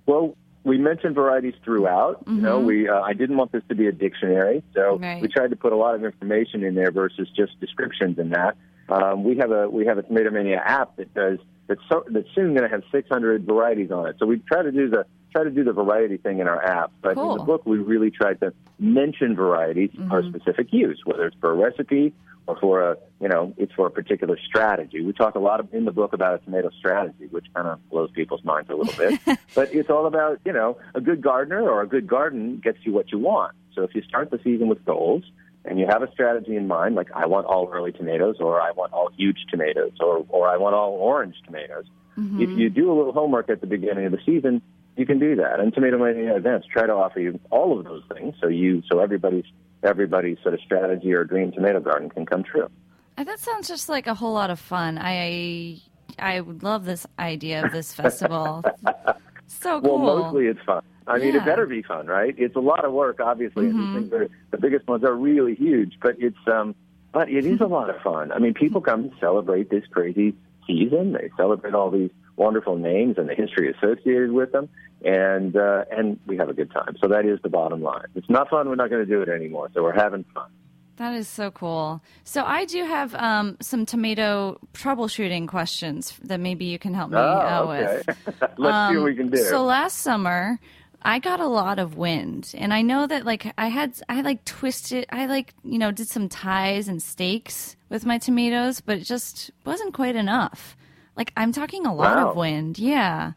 Well, 0.06 0.36
we 0.64 0.78
mentioned 0.78 1.16
varieties 1.16 1.56
throughout. 1.64 2.24
You 2.28 2.42
know, 2.42 2.60
we 2.60 2.88
uh, 2.88 3.02
I 3.02 3.14
didn't 3.14 3.38
want 3.38 3.52
this 3.52 3.64
to 3.70 3.76
be 3.76 3.88
a 3.88 3.92
dictionary, 3.92 4.64
so 4.74 4.98
Right. 4.98 5.22
we 5.22 5.28
tried 5.28 5.50
to 5.50 5.56
put 5.56 5.74
a 5.74 5.76
lot 5.76 5.96
of 5.96 6.04
information 6.06 6.64
in 6.64 6.76
there 6.76 6.92
versus 6.92 7.28
just 7.36 7.60
descriptions 7.60 8.18
and 8.18 8.32
that. 8.34 8.56
Um, 8.90 9.24
we 9.24 9.38
have 9.38 9.52
a 9.52 9.70
we 9.70 9.86
have 9.86 9.98
a 9.98 10.04
Tomato 10.04 10.30
Mania 10.32 10.62
app 10.64 10.96
that 10.98 11.14
does 11.14 11.40
that's 11.68 11.82
so, 11.90 12.04
that's 12.10 12.28
soon 12.36 12.54
going 12.54 12.64
to 12.64 12.70
have 12.70 12.84
600 12.92 13.46
varieties 13.46 13.92
on 13.92 14.08
it. 14.08 14.18
So 14.20 14.26
we 14.26 14.40
try 14.40 14.62
to 14.62 14.72
do 14.72 14.90
the 14.90 15.06
try 15.32 15.44
to 15.44 15.50
do 15.50 15.64
the 15.64 15.74
variety 15.74 16.18
thing 16.18 16.40
in 16.40 16.48
our 16.48 16.64
app, 16.64 16.92
but 17.02 17.18
in 17.18 17.38
the 17.38 17.44
book 17.44 17.66
we 17.66 17.78
really 17.78 18.12
tried 18.12 18.40
to 18.42 18.54
mention 18.80 19.36
varieties 19.36 19.90
for 20.10 20.22
specific 20.30 20.68
use, 20.72 21.02
whether 21.06 21.26
it's 21.28 21.38
for 21.40 21.52
a 21.52 21.56
recipe 21.56 22.14
or 22.48 22.58
for 22.58 22.92
a 22.92 22.98
you 23.22 23.28
know 23.28 23.54
it's 23.58 23.74
for 23.74 23.88
a 23.88 23.92
particular 23.92 24.38
strategy. 24.46 25.02
We 25.02 25.14
talk 25.14 25.36
a 25.36 25.40
lot 25.40 25.60
of, 25.60 25.74
in 25.74 25.86
the 25.86 25.92
book 25.92 26.14
about 26.14 26.36
a 26.36 26.38
tomato 26.40 26.70
strategy, 26.78 27.28
which 27.30 27.46
kind 27.54 27.68
of 27.68 27.90
blows 27.90 28.12
people's 28.12 28.44
minds 28.44 28.70
a 28.70 28.76
little 28.76 28.94
bit. 28.94 29.20
but 29.56 29.74
it's 29.74 29.90
all 29.90 30.06
about 30.06 30.40
you 30.46 30.54
know 30.54 30.78
a 30.94 31.02
good 31.02 31.22
gardener 31.22 31.62
or 31.62 31.82
a 31.82 31.88
good 31.88 32.08
garden 32.08 32.60
gets 32.64 32.80
you 32.84 32.92
what 32.92 33.12
you 33.12 33.20
want. 33.20 33.54
So 33.76 33.84
if 33.84 33.96
you 33.96 34.02
start 34.04 34.30
the 34.32 34.40
season 34.44 34.68
with 34.68 34.84
goals 34.86 35.24
and 35.66 35.80
you 35.80 35.86
have 35.88 36.04
a 36.04 36.12
strategy 36.12 36.56
in 36.56 36.68
mind, 36.68 36.96
like 36.96 37.10
I 37.16 37.26
want 37.28 37.48
all 37.48 37.70
early 37.72 37.92
tomatoes, 37.92 38.38
or 38.40 38.62
I 38.62 38.72
want 38.72 38.94
all 38.94 39.10
huge 39.16 39.46
tomatoes, 39.50 39.94
or 40.00 40.26
or 40.30 40.48
I 40.48 40.58
want 40.58 40.76
all 40.76 40.94
orange 40.94 41.36
tomatoes. 41.46 41.86
Mm-hmm. 42.18 42.42
If 42.42 42.50
you 42.60 42.70
do 42.70 42.92
a 42.92 42.96
little 42.96 43.14
homework 43.14 43.50
at 43.50 43.62
the 43.62 43.68
beginning 43.68 44.06
of 44.06 44.12
the 44.12 44.20
season, 44.26 44.62
you 44.96 45.06
can 45.06 45.18
do 45.18 45.38
that. 45.38 45.60
And 45.60 45.74
Tomato 45.74 45.98
Mania 45.98 46.36
events 46.36 46.68
try 46.72 46.86
to 46.86 46.94
offer 46.94 47.20
you 47.20 47.40
all 47.50 47.80
of 47.80 47.86
those 47.86 48.04
things, 48.14 48.36
so 48.40 48.48
you 48.48 48.84
so 48.92 49.00
everybody's 49.00 49.46
everybody's 49.84 50.38
sort 50.42 50.54
of 50.54 50.60
strategy 50.62 51.14
or 51.14 51.24
dream 51.24 51.52
tomato 51.52 51.80
garden 51.80 52.10
can 52.10 52.26
come 52.26 52.44
true. 52.44 52.70
Uh, 53.18 53.24
That 53.24 53.40
sounds 53.40 53.68
just 53.68 53.90
like 53.90 54.08
a 54.08 54.14
whole 54.14 54.34
lot 54.34 54.50
of 54.50 54.60
fun. 54.60 54.98
I 55.02 55.80
I 56.20 56.42
would 56.42 56.64
love 56.64 56.86
this 56.86 57.06
idea 57.20 57.66
of 57.66 57.72
this 57.72 57.94
festival. 57.94 58.64
so 59.48 59.82
cool. 59.82 60.00
Well, 60.00 60.24
mostly 60.24 60.48
it's 60.48 60.60
fun. 60.66 60.84
I 61.08 61.18
mean, 61.18 61.34
Yeah. 61.34 61.42
it 61.42 61.46
better 61.46 61.66
be 61.66 61.82
fun, 61.82 62.08
right? 62.08 62.34
It's 62.38 62.56
a 62.56 62.60
lot 62.62 62.86
of 62.86 62.94
work, 62.94 63.20
obviously. 63.20 63.66
Mm-hmm. 63.66 63.94
these 63.94 64.10
things 64.10 64.14
are 64.14 64.30
the 64.52 64.58
biggest 64.58 64.88
ones 64.88 65.04
are 65.04 65.16
really 65.16 65.56
huge, 65.56 65.98
but 66.02 66.16
it's 66.20 66.38
um, 66.48 66.76
but 67.12 67.30
it 67.30 67.46
is 67.46 67.62
a 67.62 67.66
lot 67.68 67.90
of 67.90 68.02
fun. 68.02 68.32
I 68.32 68.40
mean, 68.40 68.54
people 68.54 68.82
come 68.82 69.10
to 69.10 69.16
celebrate 69.20 69.70
this 69.70 69.86
crazy 69.92 70.34
season. 70.66 71.14
They 71.14 71.30
celebrate 71.38 71.74
all 71.76 71.92
these 71.92 72.10
wonderful 72.36 72.76
names 72.78 73.18
and 73.18 73.28
the 73.30 73.36
history 73.36 73.72
associated 73.72 74.32
with 74.32 74.52
them, 74.52 74.70
and 75.04 75.56
uh, 75.56 75.86
and 75.92 76.20
we 76.28 76.38
have 76.38 76.50
a 76.50 76.54
good 76.54 76.72
time. 76.72 76.96
So 77.02 77.08
that 77.10 77.26
is 77.26 77.40
the 77.44 77.50
bottom 77.50 77.82
line. 77.82 78.06
If 78.12 78.18
it's 78.24 78.30
not 78.30 78.50
fun. 78.50 78.68
We're 78.70 78.76
not 78.76 78.90
going 78.90 79.06
to 79.06 79.12
do 79.12 79.22
it 79.22 79.30
anymore. 79.30 79.70
So 79.74 79.84
we're 79.84 79.94
having 79.94 80.24
fun. 80.34 80.50
That 80.98 81.16
is 81.16 81.28
so 81.28 81.50
cool. 81.50 82.02
So 82.24 82.44
I 82.44 82.66
do 82.66 82.84
have 82.86 83.16
um, 83.16 83.58
some 83.62 83.84
tomato 83.86 84.60
troubleshooting 84.74 85.48
questions 85.48 86.20
that 86.24 86.40
maybe 86.40 86.66
you 86.66 86.78
can 86.78 86.94
help 86.94 87.10
me 87.10 87.18
Oh, 87.18 87.22
out 87.22 87.68
okay. 87.70 88.02
with. 88.06 88.18
Let's 88.60 88.92
see 88.92 88.98
what 88.98 89.06
we 89.06 89.16
can 89.16 89.30
do. 89.32 89.40
Um, 89.42 89.48
So 89.50 89.64
last 89.64 90.00
summer, 90.00 90.60
I 91.02 91.18
got 91.18 91.40
a 91.40 91.48
lot 91.48 91.80
of 91.80 91.98
wind, 91.98 92.54
and 92.56 92.72
I 92.74 92.84
know 92.84 93.08
that 93.08 93.26
like 93.26 93.52
I 93.58 93.68
had 93.70 93.94
I 94.08 94.22
like 94.22 94.46
twisted 94.46 95.06
I 95.10 95.26
like 95.26 95.54
you 95.64 95.80
know 95.80 95.92
did 95.92 96.08
some 96.08 96.30
ties 96.30 96.88
and 96.88 97.02
stakes 97.02 97.76
with 97.90 98.06
my 98.06 98.18
tomatoes, 98.20 98.80
but 98.80 98.98
it 99.00 99.04
just 99.04 99.50
wasn't 99.66 99.94
quite 99.96 100.16
enough. 100.16 100.78
Like 101.16 101.32
I'm 101.38 101.52
talking 101.52 101.86
a 101.86 101.94
lot 101.94 102.16
Wow. 102.18 102.30
of 102.32 102.36
wind, 102.36 102.80
yeah, 102.80 103.34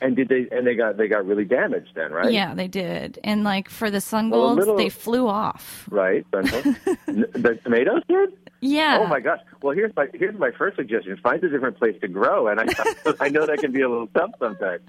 and 0.00 0.16
did 0.16 0.28
they? 0.28 0.48
And 0.50 0.66
they 0.66 0.74
got 0.74 0.96
they 0.96 1.06
got 1.08 1.24
really 1.26 1.44
damaged 1.44 1.90
then, 1.94 2.10
right? 2.12 2.32
yeah, 2.32 2.54
they 2.54 2.66
did. 2.68 3.18
And 3.22 3.44
like 3.44 3.68
for 3.68 3.90
the 3.90 4.00
sun 4.00 4.30
Well, 4.30 4.40
golds, 4.48 4.58
little- 4.60 4.76
they 4.76 4.88
flew 4.88 5.26
off. 5.28 5.86
Right. 5.90 6.26
The 7.06 7.58
tomatoes 7.64 8.02
did. 8.08 8.30
Yeah. 8.62 8.98
Oh 9.00 9.06
my 9.06 9.20
gosh! 9.20 9.40
Well, 9.62 9.74
here's 9.74 9.94
my 9.96 10.08
here's 10.12 10.38
my 10.38 10.50
first 10.50 10.76
suggestion: 10.76 11.16
find 11.22 11.42
a 11.42 11.48
different 11.48 11.78
place 11.78 11.96
to 12.02 12.08
grow, 12.08 12.46
and 12.48 12.60
I 12.60 12.64
I 13.20 13.28
know 13.30 13.46
that 13.46 13.58
can 13.58 13.72
be 13.72 13.80
a 13.80 13.88
little 13.88 14.06
tough 14.08 14.32
sometimes 14.38 14.82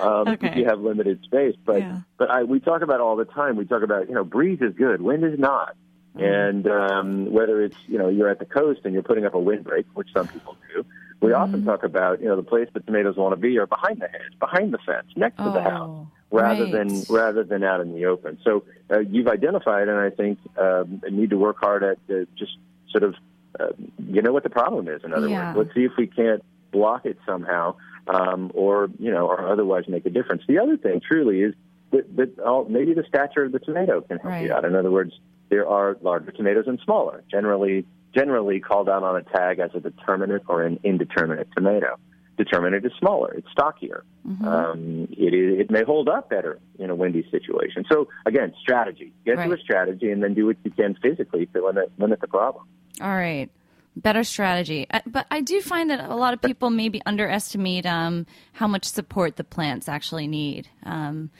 um, 0.00 0.26
if 0.40 0.56
you 0.56 0.64
have 0.64 0.80
limited 0.80 1.22
space. 1.22 1.54
But 1.64 1.78
Yeah. 1.80 1.98
but 2.18 2.30
I 2.30 2.42
we 2.42 2.58
talk 2.58 2.82
about 2.82 3.00
all 3.00 3.14
the 3.16 3.24
time. 3.24 3.54
We 3.56 3.64
talk 3.64 3.82
about 3.84 4.08
you 4.08 4.14
know 4.14 4.24
breeze 4.24 4.58
is 4.60 4.74
good, 4.74 5.00
wind 5.02 5.24
is 5.24 5.38
not, 5.38 5.76
Mm-hmm. 6.16 6.24
and 6.24 6.66
um, 6.66 7.32
whether 7.32 7.62
it's 7.62 7.76
you 7.86 7.96
know 7.96 8.08
you're 8.08 8.28
at 8.28 8.38
the 8.40 8.44
coast 8.44 8.80
and 8.84 8.92
you're 8.92 9.04
putting 9.04 9.24
up 9.24 9.34
a 9.34 9.38
windbreak, 9.40 9.86
which 9.94 10.08
some 10.12 10.26
people 10.26 10.56
do. 10.74 10.84
We 11.22 11.32
Mm-hmm. 11.32 11.42
often 11.42 11.64
talk 11.64 11.84
about 11.84 12.20
you 12.20 12.28
know 12.28 12.36
the 12.36 12.42
place 12.42 12.68
the 12.74 12.80
tomatoes 12.80 13.16
want 13.16 13.32
to 13.32 13.40
be 13.40 13.56
are 13.58 13.66
behind 13.66 14.00
the 14.00 14.08
hedge, 14.08 14.32
behind 14.40 14.74
the 14.74 14.78
fence, 14.84 15.06
next 15.16 15.42
to 15.44 15.50
the 15.50 15.60
Oh, 15.60 15.70
house, 15.70 16.08
rather 16.32 16.66
than 16.66 17.06
rather 17.08 17.44
than 17.44 17.62
out 17.62 17.80
in 17.80 17.94
the 17.94 18.06
open. 18.06 18.38
So 18.44 18.64
uh, 18.92 18.98
you've 19.00 19.28
identified, 19.28 19.88
and 19.88 19.98
I 19.98 20.10
think 20.10 20.38
um, 20.60 21.00
need 21.10 21.30
to 21.30 21.36
work 21.38 21.56
hard 21.60 21.84
at 21.84 21.98
uh, 22.10 22.24
just 22.36 22.52
sort 22.90 23.04
of 23.04 23.14
uh, 23.60 23.68
you 23.98 24.20
know 24.20 24.32
what 24.32 24.42
the 24.42 24.50
problem 24.50 24.88
is. 24.88 25.02
In 25.04 25.12
other 25.14 25.30
Yeah. 25.30 25.54
words, 25.54 25.56
let's 25.56 25.74
see 25.74 25.84
if 25.84 25.92
we 25.96 26.08
can't 26.08 26.42
block 26.72 27.06
it 27.06 27.18
somehow, 27.24 27.76
um, 28.08 28.50
or 28.54 28.88
you 28.98 29.12
know, 29.12 29.28
or 29.28 29.48
otherwise 29.48 29.84
make 29.88 30.04
a 30.06 30.10
difference. 30.10 30.42
The 30.48 30.58
other 30.58 30.76
thing, 30.76 31.00
truly, 31.06 31.42
is 31.42 31.54
that, 31.92 32.16
that 32.16 32.34
oh, 32.44 32.64
maybe 32.68 32.94
the 32.94 33.04
stature 33.06 33.44
of 33.44 33.52
the 33.52 33.60
tomato 33.60 34.00
can 34.00 34.18
help 34.18 34.34
Right. 34.34 34.42
you 34.42 34.52
out. 34.52 34.64
In 34.64 34.74
other 34.74 34.90
words, 34.90 35.12
there 35.50 35.68
are 35.68 35.96
larger 36.00 36.32
tomatoes 36.32 36.64
and 36.66 36.80
smaller. 36.84 37.22
Generally, 37.30 37.86
generally 38.14 38.60
called 38.60 38.88
out 38.88 39.02
on 39.02 39.16
a 39.16 39.22
tag 39.22 39.58
as 39.58 39.70
a 39.74 39.80
determinate 39.80 40.42
or 40.48 40.62
an 40.62 40.78
indeterminate 40.84 41.48
tomato. 41.56 41.98
Determinate 42.38 42.84
is 42.84 42.92
smaller; 42.98 43.34
it's 43.34 43.46
stockier. 43.52 44.04
Mm-hmm. 44.26 44.48
Um, 44.48 45.08
it, 45.10 45.34
it 45.34 45.70
may 45.70 45.84
hold 45.84 46.08
up 46.08 46.30
better 46.30 46.58
in 46.78 46.88
a 46.88 46.94
windy 46.94 47.26
situation. 47.30 47.84
So 47.90 48.08
again, 48.24 48.54
strategy. 48.60 49.12
Get 49.26 49.36
to 49.36 49.52
a 49.52 49.58
strategy, 49.58 50.10
and 50.10 50.22
then 50.22 50.32
do 50.34 50.46
what 50.46 50.56
you 50.64 50.70
can 50.70 50.96
physically 51.02 51.46
to 51.46 51.64
limit 51.64 51.92
limit 51.98 52.20
the 52.20 52.28
problem. 52.28 52.64
All 53.00 53.14
right. 53.14 53.50
Better 53.94 54.24
strategy. 54.24 54.86
Uh, 54.90 55.00
But 55.06 55.26
I 55.30 55.42
do 55.42 55.60
find 55.60 55.90
that 55.90 56.08
a 56.08 56.16
lot 56.16 56.32
of 56.32 56.40
people 56.40 56.70
maybe 56.70 57.02
underestimate 57.04 57.84
um, 57.84 58.26
how 58.54 58.66
much 58.66 58.86
support 58.86 59.36
the 59.36 59.44
plants 59.44 59.86
actually 59.86 60.26
need. 60.26 60.68
Um, 60.84 61.30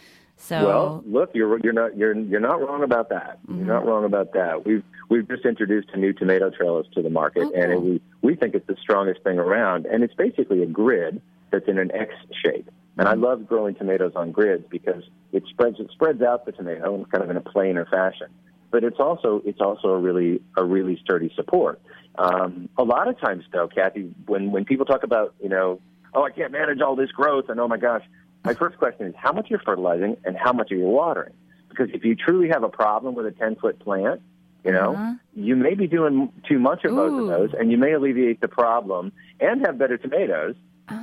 so, 0.42 0.66
Well, 0.66 1.04
look, 1.06 1.30
you're 1.34 1.58
you're 1.60 1.72
not 1.72 1.96
you're 1.96 2.14
you're 2.14 2.40
not 2.40 2.60
wrong 2.60 2.82
about 2.82 3.10
that. 3.10 3.38
Mm-hmm. 3.46 3.58
You're 3.58 3.74
not 3.74 3.86
wrong 3.86 4.04
about 4.04 4.32
that. 4.32 4.66
We've 4.66 4.82
we've 5.08 5.28
just 5.28 5.44
introduced 5.44 5.90
a 5.94 5.96
new 5.96 6.12
tomato 6.12 6.50
trellis 6.50 6.88
to 6.94 7.02
the 7.02 7.10
market, 7.10 7.44
Oh, 7.44 7.52
and 7.54 7.72
it, 7.72 7.80
we 7.80 8.00
we 8.22 8.34
think 8.34 8.56
it's 8.56 8.66
the 8.66 8.76
strongest 8.80 9.22
thing 9.22 9.38
around. 9.38 9.86
And 9.86 10.02
it's 10.02 10.14
basically 10.14 10.62
a 10.64 10.66
grid 10.66 11.22
that's 11.52 11.68
in 11.68 11.78
an 11.78 11.92
X 11.94 12.12
shape. 12.44 12.68
And 12.98 13.06
Mm-hmm. 13.06 13.24
I 13.24 13.28
love 13.28 13.46
growing 13.46 13.74
tomatoes 13.76 14.12
on 14.16 14.32
grids 14.32 14.64
because 14.68 15.04
it 15.32 15.44
spreads 15.48 15.78
it 15.78 15.88
spreads 15.92 16.20
out 16.22 16.44
the 16.44 16.52
tomato 16.52 16.94
in 16.96 17.04
kind 17.06 17.22
of 17.22 17.30
in 17.30 17.36
a 17.36 17.40
planar 17.40 17.88
fashion. 17.88 18.26
But 18.72 18.82
it's 18.82 18.98
also 18.98 19.42
it's 19.44 19.60
also 19.60 19.88
a 19.90 19.98
really 19.98 20.42
a 20.56 20.64
really 20.64 20.98
sturdy 21.04 21.32
support. 21.36 21.80
Um, 22.18 22.68
a 22.76 22.82
lot 22.82 23.06
of 23.06 23.18
times, 23.20 23.44
though, 23.52 23.68
Cathy, 23.68 24.12
when 24.26 24.50
when 24.50 24.64
people 24.64 24.86
talk 24.86 25.04
about 25.04 25.34
you 25.40 25.48
know, 25.48 25.80
oh, 26.14 26.24
I 26.24 26.30
can't 26.30 26.52
manage 26.52 26.80
all 26.80 26.96
this 26.96 27.10
growth, 27.12 27.46
and 27.48 27.60
oh 27.60 27.68
my 27.68 27.78
gosh, 27.78 28.02
my 28.44 28.54
first 28.54 28.78
question 28.78 29.06
is 29.06 29.14
how 29.16 29.32
much 29.32 29.46
you're 29.50 29.60
fertilizing 29.60 30.16
and 30.24 30.36
how 30.36 30.52
much 30.52 30.72
are 30.72 30.76
you 30.76 30.84
watering? 30.86 31.32
Because 31.68 31.88
if 31.94 32.04
you 32.04 32.14
truly 32.14 32.48
have 32.48 32.62
a 32.64 32.68
problem 32.68 33.14
with 33.14 33.26
a 33.26 33.30
ten 33.32 33.56
foot 33.56 33.78
plant, 33.80 34.20
you 34.64 34.72
know, 34.72 34.94
Uh-huh. 34.94 35.14
you 35.34 35.56
may 35.56 35.74
be 35.74 35.86
doing 35.86 36.32
too 36.48 36.58
much 36.58 36.84
of 36.84 36.94
both 36.94 37.18
of 37.18 37.26
those, 37.26 37.50
and 37.58 37.70
you 37.70 37.78
may 37.78 37.92
alleviate 37.92 38.40
the 38.40 38.48
problem 38.48 39.12
and 39.40 39.64
have 39.66 39.78
better 39.78 39.96
tomatoes 39.96 40.54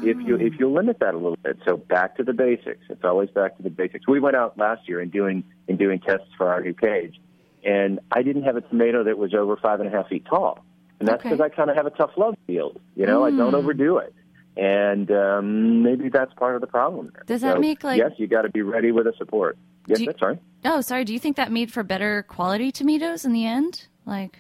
if 0.04 0.18
you 0.26 0.36
if 0.36 0.60
you 0.60 0.70
limit 0.72 1.00
that 1.00 1.14
a 1.16 1.18
little 1.18 1.38
bit. 1.44 1.58
So 1.66 1.78
back 1.78 2.16
to 2.18 2.24
the 2.24 2.34
basics. 2.34 2.86
It's 2.90 3.04
always 3.04 3.30
back 3.32 3.58
to 3.58 3.64
the 3.64 3.70
basics. 3.72 4.08
We 4.08 4.20
went 4.20 4.36
out 4.36 4.58
last 4.58 4.88
year 4.88 5.00
and 5.00 5.12
doing 5.12 5.44
in 5.68 5.78
doing 5.78 6.00
tests 6.00 6.28
for 6.38 6.48
our 6.50 6.62
new 6.62 6.74
cage, 6.74 7.20
and 7.66 8.00
I 8.12 8.22
didn't 8.22 8.44
have 8.44 8.56
a 8.56 8.62
tomato 8.62 9.04
that 9.06 9.18
was 9.18 9.34
over 9.34 9.58
five 9.58 9.80
and 9.80 9.88
a 9.88 9.92
half 9.92 10.08
feet 10.10 10.26
tall. 10.26 10.64
and 11.00 11.08
that's 11.08 11.22
Okay. 11.22 11.30
because 11.30 11.40
I 11.42 11.48
kind 11.48 11.70
of 11.70 11.78
have 11.78 11.86
a 11.86 11.92
tough 11.92 12.12
love 12.18 12.36
field. 12.46 12.78
You 12.98 13.06
know, 13.06 13.24
I 13.24 13.32
don't 13.32 13.54
Mm. 13.54 13.60
overdo 13.60 14.00
it, 14.00 14.14
and 14.60 15.10
um, 15.12 15.84
maybe 15.84 16.10
that's 16.10 16.34
part 16.34 16.56
of 16.56 16.62
the 16.62 16.68
problem. 16.68 17.12
Does 17.26 17.42
that 17.42 17.56
So, 17.56 17.60
make, 17.62 17.84
like- 17.84 17.98
yes, 17.98 18.12
you 18.18 18.28
got 18.28 18.42
to 18.44 18.50
be 18.50 18.62
ready 18.62 18.92
with 18.92 19.08
a 19.08 19.14
support. 19.18 19.58
Yes, 19.88 20.02
you- 20.02 20.14
right. 20.22 20.38
Oh, 20.66 20.82
sorry. 20.82 21.06
Do 21.06 21.14
you 21.14 21.20
think 21.20 21.38
that 21.38 21.52
made 21.52 21.72
for 21.72 21.84
better 21.84 22.24
quality 22.24 22.72
tomatoes 22.72 23.24
in 23.26 23.32
the 23.32 23.46
end? 23.46 23.88
Like, 24.06 24.40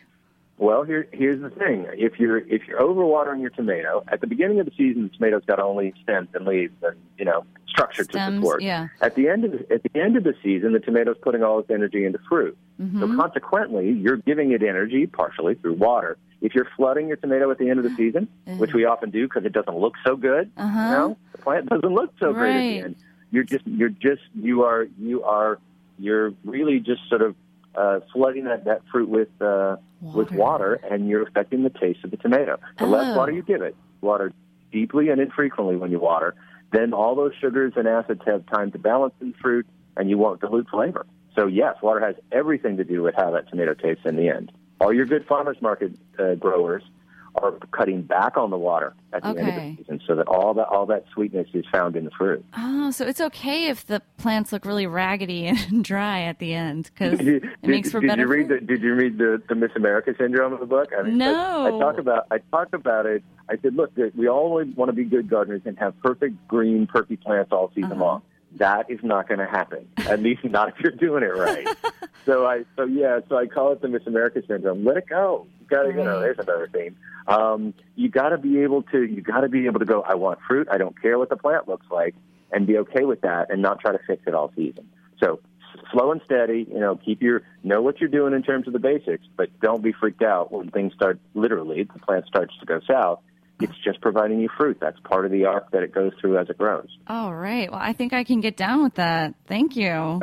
Well, 0.57 0.83
here 0.83 1.07
here's 1.13 1.41
the 1.41 1.49
thing: 1.49 1.85
if 1.93 2.19
you're 2.19 2.39
if 2.39 2.67
you're 2.67 2.81
overwatering 2.81 3.39
your 3.39 3.49
tomato 3.51 4.03
at 4.09 4.19
the 4.19 4.27
beginning 4.27 4.59
of 4.59 4.65
the 4.65 4.73
season, 4.77 5.03
the 5.03 5.09
tomato's 5.09 5.45
got 5.45 5.59
only 5.59 5.93
stems 6.03 6.27
and 6.33 6.45
leaves 6.45 6.73
and 6.83 6.97
you 7.17 7.23
know 7.23 7.45
structure 7.67 8.03
to 8.03 8.25
support. 8.35 8.61
yeah. 8.61 8.89
At 8.99 9.15
the 9.15 9.29
end 9.29 9.45
of 9.45 9.51
the, 9.53 9.73
at 9.73 9.83
the 9.83 9.97
end 9.99 10.17
of 10.17 10.23
the 10.25 10.33
season, 10.43 10.73
the 10.73 10.79
tomato's 10.79 11.17
putting 11.21 11.43
all 11.43 11.59
its 11.59 11.69
energy 11.69 12.03
into 12.05 12.19
fruit. 12.27 12.57
Mm-hmm. 12.81 12.99
So 12.99 13.15
consequently, 13.15 13.91
you're 13.91 14.17
giving 14.17 14.51
it 14.51 14.61
energy 14.61 15.07
partially 15.07 15.55
through 15.55 15.75
water. 15.75 16.17
If 16.41 16.55
you're 16.55 16.67
flooding 16.77 17.07
your 17.07 17.17
tomato 17.17 17.51
at 17.51 17.57
the 17.57 17.69
end 17.69 17.79
of 17.79 17.83
the 17.83 17.95
season, 17.95 18.27
which 18.57 18.73
we 18.73 18.85
often 18.85 19.09
do 19.09 19.27
because 19.27 19.43
it 19.45 19.51
doesn't 19.53 19.75
look 19.77 19.95
so 20.05 20.15
good, 20.15 20.49
Uh-huh. 20.57 20.79
you 20.79 20.91
know, 20.91 21.17
the 21.33 21.37
plant 21.39 21.67
doesn't 21.69 21.93
look 21.93 22.13
so 22.19 22.33
great 22.33 22.55
at 22.55 22.59
the 22.61 22.79
end. 22.85 22.95
You're 23.31 23.43
just 23.43 23.67
you're 23.67 23.89
just 23.89 24.21
you 24.35 24.63
are 24.63 24.87
you 24.97 25.23
are 25.23 25.59
you're 25.99 26.33
really 26.45 26.79
just 26.79 27.01
sort 27.09 27.21
of 27.21 27.35
uh, 27.75 27.99
flooding 28.13 28.45
that, 28.45 28.65
that 28.65 28.81
fruit 28.91 29.09
with 29.09 29.29
uh, 29.41 29.75
with 30.01 30.31
water, 30.31 30.75
and 30.89 31.07
you're 31.09 31.23
affecting 31.23 31.63
the 31.63 31.69
taste 31.69 32.03
of 32.03 32.11
the 32.11 32.17
tomato. 32.17 32.57
The 32.77 32.85
less 32.85 33.13
Oh. 33.13 33.17
water 33.17 33.31
you 33.33 33.41
give 33.43 33.61
it, 33.61 33.75
water 34.01 34.31
deeply 34.71 35.09
and 35.09 35.19
infrequently 35.19 35.75
when 35.75 35.91
you 35.91 35.99
water, 35.99 36.35
then 36.71 36.93
all 36.93 37.15
those 37.15 37.33
sugars 37.41 37.73
and 37.75 37.87
acids 37.87 38.21
have 38.25 38.45
time 38.47 38.71
to 38.71 38.79
balance 38.79 39.13
in 39.21 39.33
fruit, 39.33 39.67
and 39.97 40.09
you 40.09 40.17
won't 40.17 40.39
dilute 40.41 40.69
flavor. 40.69 41.05
So 41.35 41.47
yes, 41.47 41.75
water 41.83 41.99
has 41.99 42.15
everything 42.31 42.77
to 42.77 42.83
do 42.83 43.03
with 43.03 43.13
how 43.15 43.31
that 43.31 43.49
tomato 43.49 43.73
tastes 43.73 44.05
in 44.05 44.15
the 44.15 44.29
end. 44.29 44.51
All 44.79 44.93
your 44.93 45.05
good 45.05 45.25
farmers 45.27 45.57
market 45.61 45.91
uh, 46.17 46.35
growers 46.35 46.83
are 47.35 47.51
cutting 47.71 48.01
back 48.01 48.35
on 48.37 48.49
the 48.49 48.57
water 48.57 48.93
at 49.13 49.21
the 49.21 49.29
end 49.29 49.39
of 49.39 49.45
the 49.55 49.75
season, 49.77 50.01
so 50.07 50.15
that 50.15 50.27
all 50.27 50.53
that 50.55 50.67
all 50.67 50.85
that 50.87 51.05
sweetness 51.13 51.47
is 51.53 51.63
found 51.71 51.95
in 51.95 52.03
the 52.05 52.11
fruit. 52.11 52.43
oh, 52.57 52.89
so 52.91 53.05
it's 53.05 53.21
okay 53.21 53.67
if 53.67 53.85
the 53.85 54.01
plants 54.17 54.51
look 54.51 54.65
really 54.65 54.87
raggedy 54.87 55.45
and 55.47 55.83
dry 55.83 56.21
at 56.21 56.39
the 56.39 56.53
end 56.55 56.89
because 56.93 57.19
it 57.27 57.43
makes 57.61 57.91
for 57.91 57.99
did 58.01 58.07
better 58.07 58.23
you 58.23 58.27
read 58.27 58.47
fruit. 58.47 58.61
the 58.61 58.65
Did 58.65 58.81
you 58.81 58.95
read 58.95 59.17
the, 59.19 59.41
the 59.47 59.55
Miss 59.55 59.71
America 59.75 60.13
syndrome 60.17 60.53
of 60.53 60.59
the 60.59 60.65
book? 60.65 60.89
I 60.97 61.03
mean, 61.03 61.17
No. 61.19 61.65
I, 61.65 61.67
I 61.75 61.79
talk 61.79 61.99
about 61.99 62.25
I 62.31 62.39
talk 62.51 62.73
about 62.73 63.05
it. 63.05 63.23
I 63.47 63.57
said, 63.61 63.75
look, 63.75 63.91
we 64.15 64.27
all 64.27 64.51
want 64.75 64.89
to 64.89 64.93
be 64.93 65.03
good 65.03 65.29
gardeners 65.29 65.61
and 65.65 65.77
have 65.79 65.99
perfect 66.01 66.47
green, 66.47 66.87
perky 66.87 67.15
plants 67.15 67.51
all 67.51 67.69
season 67.75 67.91
Uh-huh. 67.93 68.01
long. 68.03 68.21
That 68.57 68.89
is 68.89 68.99
not 69.03 69.27
going 69.27 69.39
to 69.39 69.45
happen. 69.45 69.87
At 69.97 70.21
least 70.23 70.43
not 70.43 70.69
if 70.69 70.79
you're 70.79 70.91
doing 70.93 71.21
it 71.23 71.27
right. 71.35 71.67
so 72.25 72.45
I 72.45 72.63
so 72.75 72.85
yeah, 72.85 73.19
so 73.27 73.37
I 73.37 73.47
call 73.47 73.71
it 73.71 73.81
the 73.81 73.87
Miss 73.87 74.05
America 74.05 74.41
syndrome. 74.47 74.85
Let 74.85 74.97
it 74.97 75.07
go. 75.07 75.47
You 75.61 75.67
got 75.67 75.83
to 75.83 75.89
you 75.89 75.95
know. 75.95 76.19
There's 76.19 76.39
another 76.39 76.69
theme. 76.71 76.95
Um, 77.27 77.73
you 77.95 78.09
got 78.09 78.29
to 78.29 78.37
be 78.37 78.59
able 78.61 78.83
to 78.83 79.03
you 79.03 79.21
got 79.21 79.41
to 79.41 79.49
be 79.49 79.65
able 79.65 79.79
to 79.79 79.85
go. 79.85 80.01
I 80.01 80.15
want 80.15 80.39
fruit. 80.47 80.67
I 80.71 80.77
don't 80.77 80.99
care 81.01 81.17
what 81.17 81.29
the 81.29 81.37
plant 81.37 81.67
looks 81.67 81.87
like, 81.91 82.15
and 82.51 82.65
be 82.67 82.77
okay 82.79 83.05
with 83.05 83.21
that, 83.21 83.51
and 83.51 83.61
not 83.61 83.79
try 83.79 83.91
to 83.91 83.99
fix 84.07 84.23
it 84.27 84.33
all 84.33 84.51
season. 84.55 84.87
So 85.19 85.39
slow 85.91 86.11
and 86.11 86.21
steady. 86.25 86.67
You 86.69 86.79
know, 86.79 86.95
keep 86.95 87.21
your 87.21 87.43
know 87.63 87.81
what 87.81 87.99
you're 87.99 88.09
doing 88.09 88.33
in 88.33 88.43
terms 88.43 88.67
of 88.67 88.73
the 88.73 88.79
basics, 88.79 89.25
but 89.35 89.49
don't 89.59 89.83
be 89.83 89.91
freaked 89.91 90.23
out 90.23 90.51
when 90.51 90.69
things 90.71 90.93
start. 90.93 91.19
Literally, 91.33 91.83
the 91.83 91.99
plant 91.99 92.25
starts 92.27 92.57
to 92.59 92.65
go 92.65 92.79
south. 92.87 93.19
It's 93.59 93.77
just 93.83 93.99
providing 94.01 94.39
you 94.39 94.49
fruit. 94.57 94.77
That's 94.79 94.99
part 95.01 95.25
of 95.25 95.31
the 95.31 95.45
arc 95.45 95.71
that 95.71 95.83
it 95.83 95.93
goes 95.93 96.13
through 96.19 96.37
as 96.37 96.49
it 96.49 96.57
grows. 96.57 96.87
All 97.07 97.33
right. 97.33 97.69
Well, 97.69 97.79
I 97.81 97.93
think 97.93 98.13
I 98.13 98.23
can 98.23 98.39
get 98.39 98.55
down 98.55 98.83
with 98.83 98.95
that. 98.95 99.33
Thank 99.47 99.75
you. 99.75 99.89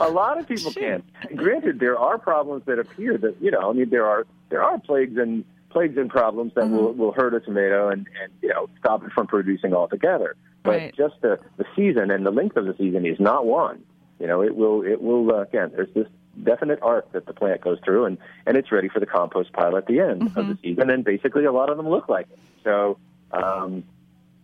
a 0.00 0.10
lot 0.10 0.38
of 0.38 0.46
people 0.46 0.70
can. 0.72 1.02
Granted, 1.34 1.80
there 1.80 1.98
are 1.98 2.18
problems 2.18 2.64
that 2.66 2.78
appear 2.78 3.16
that 3.18 3.36
you 3.40 3.50
know. 3.50 3.70
I 3.70 3.72
mean, 3.72 3.88
there 3.90 4.06
are 4.06 4.26
there 4.50 4.62
are 4.62 4.78
plagues 4.78 5.16
and 5.16 5.44
plagues 5.70 5.96
and 5.96 6.10
problems 6.10 6.52
that 6.54 6.68
will 6.68 6.92
will 6.92 7.12
hurt 7.12 7.34
a 7.34 7.40
tomato 7.40 7.88
and 7.88 8.06
and 8.22 8.32
you 8.42 8.48
know 8.50 8.68
stop 8.78 9.04
it 9.04 9.12
from 9.12 9.26
producing 9.26 9.72
altogether. 9.74 10.36
But 10.62 10.70
Right. 10.70 10.94
just 10.96 11.14
the 11.22 11.38
the 11.56 11.64
season 11.74 12.10
and 12.10 12.24
the 12.24 12.30
length 12.30 12.56
of 12.56 12.66
the 12.66 12.74
season 12.76 13.06
is 13.06 13.18
not 13.18 13.46
one. 13.46 13.82
You 14.20 14.26
know, 14.26 14.42
it 14.42 14.54
will 14.54 14.82
it 14.82 15.02
will 15.02 15.30
uh, 15.34 15.42
again. 15.42 15.72
There's 15.74 15.92
this 15.94 16.08
definite 16.42 16.78
arc 16.82 17.12
that 17.12 17.26
the 17.26 17.32
plant 17.32 17.60
goes 17.60 17.78
through, 17.84 18.04
and 18.06 18.18
and 18.46 18.56
it's 18.56 18.72
ready 18.72 18.88
for 18.88 19.00
the 19.00 19.06
compost 19.06 19.52
pile 19.52 19.76
at 19.76 19.86
the 19.86 20.00
end 20.00 20.36
of 20.36 20.46
the 20.48 20.58
season. 20.62 20.90
And 20.90 21.04
basically, 21.04 21.44
a 21.44 21.52
lot 21.52 21.70
of 21.70 21.76
them 21.76 21.88
look 21.88 22.08
like 22.08 22.26
it. 22.30 22.38
So. 22.62 22.98
Um, 23.32 23.84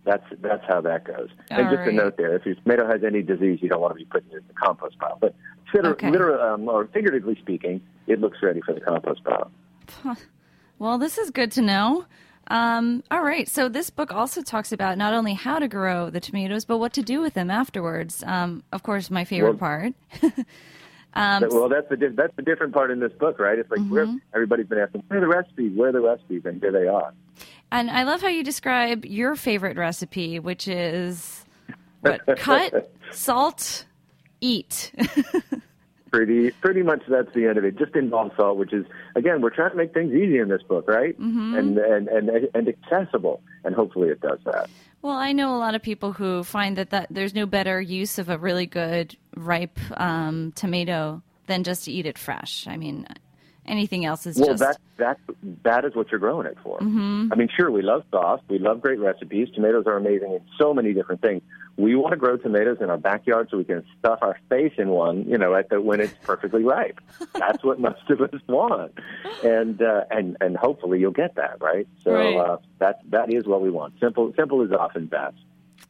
that's 0.02 0.24
that's 0.40 0.64
how 0.66 0.80
that 0.80 1.04
goes. 1.04 1.28
and 1.50 1.66
All 1.68 1.76
just 1.76 1.86
a 1.86 1.92
note 1.92 2.16
there: 2.16 2.34
if 2.34 2.46
your 2.46 2.54
tomato 2.54 2.86
has 2.88 3.04
any 3.04 3.20
disease, 3.22 3.58
you 3.60 3.68
don't 3.68 3.82
want 3.82 3.92
to 3.92 3.98
be 3.98 4.06
putting 4.06 4.30
it 4.30 4.36
in 4.36 4.44
the 4.48 4.54
compost 4.54 4.98
pile. 4.98 5.18
But 5.20 5.34
liter- 5.74 5.90
Okay. 5.90 6.10
liter- 6.10 6.40
um, 6.40 6.66
or 6.70 6.86
figuratively 6.86 7.36
speaking, 7.36 7.82
it 8.06 8.18
looks 8.18 8.38
ready 8.42 8.62
for 8.62 8.72
the 8.72 8.80
compost 8.80 9.22
pile. 9.24 9.50
Well, 10.78 10.96
this 10.96 11.18
is 11.18 11.30
good 11.30 11.52
to 11.52 11.62
know. 11.62 12.06
Um, 12.48 13.04
all 13.10 13.22
right. 13.22 13.46
So 13.46 13.68
this 13.68 13.90
book 13.90 14.10
also 14.12 14.40
talks 14.42 14.72
about 14.72 14.96
not 14.96 15.12
only 15.12 15.34
how 15.34 15.58
to 15.58 15.68
grow 15.68 16.08
the 16.08 16.18
tomatoes, 16.18 16.64
but 16.64 16.78
what 16.78 16.94
to 16.94 17.02
do 17.02 17.20
with 17.20 17.34
them 17.34 17.50
afterwards. 17.50 18.24
Um, 18.26 18.62
of 18.72 18.82
course, 18.82 19.10
my 19.10 19.24
favorite 19.24 19.58
Well- 19.60 19.92
part. 19.92 19.92
That- 21.14 21.50
well, 21.50 21.68
that's 21.68 21.88
the 21.88 22.12
that's 22.14 22.34
the 22.36 22.42
different 22.42 22.72
part 22.72 22.90
in 22.90 23.00
this 23.00 23.12
book, 23.12 23.38
right? 23.38 23.58
It's 23.58 23.70
like 23.70 23.86
where, 23.88 24.06
everybody's 24.34 24.66
been 24.66 24.78
asking, 24.78 25.02
where 25.08 25.18
are 25.18 25.20
the 25.20 25.28
recipes? 25.28 25.72
Where 25.76 25.88
are 25.88 25.92
the 25.92 26.00
recipes? 26.00 26.42
And 26.44 26.60
here 26.60 26.72
they 26.72 26.86
are. 26.86 27.12
And 27.72 27.90
I 27.90 28.02
love 28.02 28.20
how 28.20 28.28
you 28.28 28.42
describe 28.42 29.04
your 29.04 29.36
favorite 29.36 29.76
recipe, 29.76 30.38
which 30.38 30.66
is 30.68 31.44
what 32.00 32.20
cut, 32.38 32.92
salt, 33.12 33.86
eat. 34.40 34.92
Pretty 36.12 36.50
pretty 36.50 36.82
much 36.82 37.02
that's 37.08 37.32
the 37.34 37.46
end 37.46 37.56
of 37.56 37.64
it. 37.64 37.78
Just 37.78 37.94
involves 37.94 38.34
salt, 38.36 38.56
which 38.56 38.72
is 38.72 38.84
again, 39.14 39.40
we're 39.40 39.50
trying 39.54 39.70
to 39.70 39.76
make 39.76 39.94
things 39.94 40.12
easy 40.12 40.38
in 40.38 40.48
this 40.48 40.60
book, 40.62 40.88
right? 40.88 41.16
Mm-hmm. 41.16 41.54
And, 41.54 41.78
and 41.78 42.08
and 42.08 42.48
and 42.52 42.68
accessible, 42.68 43.44
and 43.62 43.76
hopefully 43.76 44.08
it 44.08 44.20
does 44.20 44.40
that. 44.44 44.68
Well, 45.02 45.16
I 45.16 45.32
know 45.32 45.56
a 45.56 45.58
lot 45.58 45.74
of 45.74 45.82
people 45.82 46.12
who 46.12 46.44
find 46.44 46.76
that, 46.76 46.90
that 46.90 47.08
there's 47.10 47.34
no 47.34 47.46
better 47.46 47.80
use 47.80 48.18
of 48.18 48.28
a 48.28 48.38
really 48.38 48.66
good 48.66 49.16
ripe 49.36 49.78
um, 49.98 50.52
tomato 50.52 51.22
than 51.46 51.64
just 51.64 51.84
to 51.84 51.92
eat 51.92 52.06
it 52.06 52.18
fresh. 52.18 52.66
I 52.66 52.76
mean, 52.76 53.06
anything 53.70 54.04
else 54.04 54.26
is 54.26 54.36
Well, 54.36 54.50
just 54.50 54.60
that 54.60 54.78
that 54.96 55.18
that 55.62 55.84
is 55.84 55.94
what 55.94 56.10
you're 56.10 56.20
growing 56.20 56.46
it 56.46 56.58
for. 56.62 56.78
Mm-hmm. 56.78 57.32
I 57.32 57.36
mean, 57.36 57.48
sure, 57.54 57.70
we 57.70 57.82
love 57.82 58.04
sauce, 58.10 58.40
we 58.48 58.58
love 58.58 58.80
great 58.80 58.98
recipes. 58.98 59.48
Tomatoes 59.54 59.84
are 59.86 59.96
amazing 59.96 60.32
in 60.32 60.40
so 60.58 60.74
many 60.74 60.92
different 60.92 61.22
things. 61.22 61.42
We 61.76 61.94
want 61.94 62.12
to 62.12 62.16
grow 62.18 62.36
tomatoes 62.36 62.78
in 62.80 62.90
our 62.90 62.98
backyard 62.98 63.48
so 63.50 63.56
we 63.56 63.64
can 63.64 63.84
stuff 63.98 64.18
our 64.22 64.38
face 64.48 64.74
in 64.76 64.90
one, 64.90 65.24
you 65.28 65.38
know, 65.38 65.54
at 65.54 65.70
the 65.70 65.80
when 65.80 66.00
it's 66.00 66.14
perfectly 66.22 66.62
ripe. 66.62 67.00
That's 67.34 67.64
what 67.64 67.80
most 67.80 68.08
of 68.10 68.20
us 68.20 68.40
want, 68.48 68.92
and 69.42 69.80
uh, 69.80 70.04
and 70.10 70.36
and 70.40 70.56
hopefully 70.56 71.00
you'll 71.00 71.12
get 71.12 71.36
that 71.36 71.60
right. 71.60 71.88
So 72.04 72.10
Right. 72.12 72.36
Uh, 72.36 72.58
that 72.78 73.00
that 73.10 73.32
is 73.32 73.46
what 73.46 73.62
we 73.62 73.70
want. 73.70 73.94
Simple 74.00 74.32
simple 74.36 74.62
is 74.62 74.72
often 74.72 75.06
best. 75.06 75.36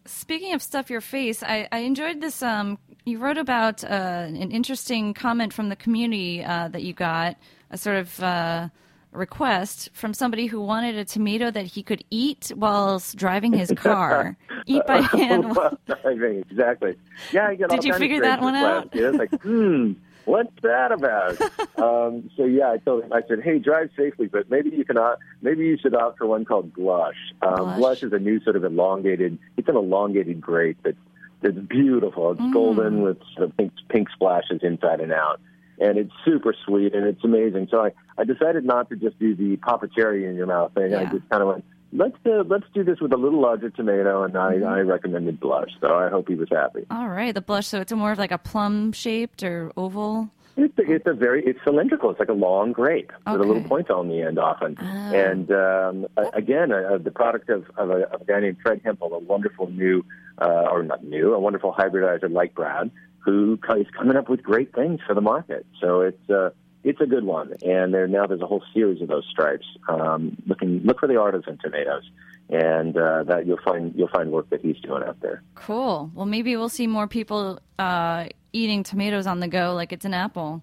Speaking 0.06 0.54
of 0.54 0.62
stuff 0.62 0.90
your 0.90 1.00
face, 1.00 1.42
I, 1.42 1.68
I 1.70 1.78
enjoyed 1.78 2.20
this. 2.20 2.42
Um, 2.42 2.78
you 3.04 3.18
wrote 3.18 3.38
about 3.38 3.82
uh, 3.84 3.86
an 3.86 4.50
interesting 4.50 5.14
comment 5.14 5.52
from 5.52 5.68
the 5.68 5.76
community 5.76 6.44
uh, 6.44 6.68
that 6.68 6.82
you 6.82 6.92
got, 6.92 7.36
a 7.70 7.78
sort 7.78 7.96
of 7.96 8.20
uh, 8.22 8.68
request 9.12 9.90
from 9.92 10.14
somebody 10.14 10.46
who 10.46 10.60
wanted 10.60 10.96
a 10.96 11.04
tomato 11.04 11.50
that 11.50 11.66
he 11.66 11.82
could 11.82 12.04
eat 12.10 12.52
whilst 12.56 13.16
driving 13.16 13.52
his 13.52 13.72
car. 13.76 14.36
eat 14.66 14.82
by 14.86 15.00
hand. 15.12 15.56
Well, 15.56 15.78
I 16.04 16.14
mean, 16.14 16.44
exactly. 16.50 16.96
Yeah, 17.32 17.48
I 17.48 17.54
get 17.56 17.70
all 17.70 17.76
Did 17.76 17.84
you 17.84 17.94
figure 17.94 18.20
that 18.22 18.40
one 18.40 18.54
out? 18.54 18.90
Yeah, 18.94 19.08
it's 19.08 19.18
like, 19.18 19.42
hmm, 19.42 19.92
what's 20.24 20.52
that 20.62 20.92
about? 20.92 21.40
um, 21.78 22.30
so 22.36 22.44
yeah, 22.44 22.70
I 22.70 22.76
told 22.78 23.04
him. 23.04 23.12
I 23.12 23.22
said, 23.26 23.40
hey, 23.42 23.58
drive 23.58 23.90
safely, 23.96 24.26
but 24.26 24.50
maybe 24.50 24.70
you 24.70 24.84
can. 24.84 24.96
Uh, 24.98 25.16
maybe 25.42 25.64
you 25.64 25.76
should 25.80 25.94
opt 25.94 26.18
for 26.18 26.26
one 26.26 26.44
called 26.44 26.72
Blush. 26.74 27.16
Um, 27.42 27.54
Blush. 27.56 27.78
Blush 27.78 28.02
is 28.04 28.12
a 28.12 28.18
new 28.18 28.40
sort 28.42 28.56
of 28.56 28.64
elongated. 28.64 29.38
It's 29.56 29.68
an 29.68 29.76
elongated 29.76 30.40
grape 30.40 30.78
that's 30.84 30.96
that's 31.42 31.56
beautiful. 31.58 32.32
It's 32.32 32.40
Mm. 32.40 32.52
golden 32.52 33.02
with 33.02 33.18
sort 33.34 33.48
of 33.48 33.56
pink 33.56 33.72
pink 33.88 34.08
splashes 34.10 34.60
inside 34.62 35.00
and 35.00 35.10
out. 35.12 35.40
And 35.80 35.98
it's 35.98 36.12
super 36.24 36.54
sweet 36.66 36.94
and 36.94 37.06
it's 37.06 37.24
amazing. 37.24 37.68
So 37.70 37.82
I, 37.84 37.92
I 38.18 38.24
decided 38.24 38.64
not 38.64 38.90
to 38.90 38.96
just 38.96 39.18
do 39.18 39.34
the 39.34 39.56
pop 39.56 39.82
a 39.82 39.88
cherry 39.88 40.26
in 40.26 40.34
your 40.34 40.46
mouth 40.46 40.74
thing. 40.74 40.94
I 40.94 41.06
just 41.06 41.28
kind 41.30 41.42
of 41.42 41.48
went, 41.48 41.64
let's 41.92 42.16
uh, 42.26 42.44
let's 42.46 42.66
do 42.74 42.84
this 42.84 43.00
with 43.00 43.12
a 43.12 43.16
little 43.16 43.40
larger 43.40 43.70
tomato, 43.70 44.22
and 44.22 44.36
I, 44.36 44.52
Mm-hmm. 44.52 44.66
I 44.66 44.80
recommended 44.80 45.40
blush. 45.40 45.70
So 45.80 45.94
I 45.94 46.08
hope 46.10 46.28
he 46.28 46.34
was 46.34 46.48
happy. 46.50 46.84
All 46.90 47.08
right, 47.08 47.34
the 47.34 47.40
blush. 47.40 47.66
So 47.66 47.80
it's 47.80 47.92
more 47.92 48.12
of 48.12 48.18
like 48.18 48.30
a 48.30 48.38
plum 48.38 48.92
shaped 48.92 49.42
or 49.42 49.72
oval. 49.76 50.30
It's 50.56 50.76
a, 50.78 50.82
it's 50.82 51.06
a 51.06 51.14
very 51.14 51.42
it's 51.46 51.60
cylindrical. 51.64 52.10
It's 52.10 52.20
like 52.20 52.28
a 52.28 52.34
long 52.34 52.72
grape 52.72 53.12
with 53.26 53.40
a 53.40 53.44
little 53.44 53.62
point 53.64 53.88
on 53.90 54.08
the 54.08 54.20
end, 54.20 54.38
often. 54.38 54.76
Oh. 54.78 54.84
And 54.84 55.50
um, 55.50 56.06
again, 56.34 56.72
uh, 56.72 56.98
the 56.98 57.12
product 57.12 57.48
of, 57.48 57.70
of, 57.78 57.88
a, 57.90 58.08
of 58.12 58.20
a 58.22 58.24
guy 58.24 58.40
named 58.40 58.58
Fred 58.62 58.82
Hempel, 58.84 59.14
a 59.14 59.18
wonderful 59.18 59.70
new, 59.70 60.04
uh, 60.38 60.66
or 60.70 60.82
not 60.82 61.04
new, 61.04 61.32
a 61.32 61.38
wonderful 61.38 61.72
hybridizer 61.72 62.30
like 62.30 62.54
Brad, 62.54 62.90
who 63.20 63.58
is 63.76 63.86
coming 63.96 64.16
up 64.16 64.28
with 64.28 64.42
great 64.42 64.74
things 64.74 65.00
for 65.06 65.14
the 65.14 65.20
market. 65.20 65.66
So 65.80 66.00
it's 66.02 66.30
uh, 66.30 66.50
it's 66.82 67.00
a 67.00 67.06
good 67.06 67.24
one. 67.24 67.54
And 67.62 67.92
there 67.92 68.06
now 68.06 68.26
there's 68.26 68.40
a 68.40 68.46
whole 68.46 68.62
series 68.72 69.02
of 69.02 69.08
those 69.08 69.26
stripes. 69.30 69.66
Um, 69.88 70.36
looking 70.46 70.82
look 70.84 71.00
for 71.00 71.06
the 71.06 71.20
artisan 71.20 71.58
tomatoes, 71.62 72.08
and 72.48 72.96
uh, 72.96 73.24
that 73.24 73.46
you'll 73.46 73.60
find 73.64 73.94
you'll 73.96 74.08
find 74.08 74.30
work 74.30 74.50
that 74.50 74.60
he's 74.60 74.78
doing 74.80 75.02
out 75.02 75.20
there. 75.20 75.42
Cool. 75.54 76.10
Well, 76.14 76.26
maybe 76.26 76.56
we'll 76.56 76.68
see 76.68 76.86
more 76.86 77.06
people 77.06 77.60
uh, 77.78 78.26
eating 78.52 78.82
tomatoes 78.82 79.26
on 79.26 79.40
the 79.40 79.48
go 79.48 79.74
like 79.74 79.92
it's 79.92 80.04
an 80.04 80.14
apple. 80.14 80.62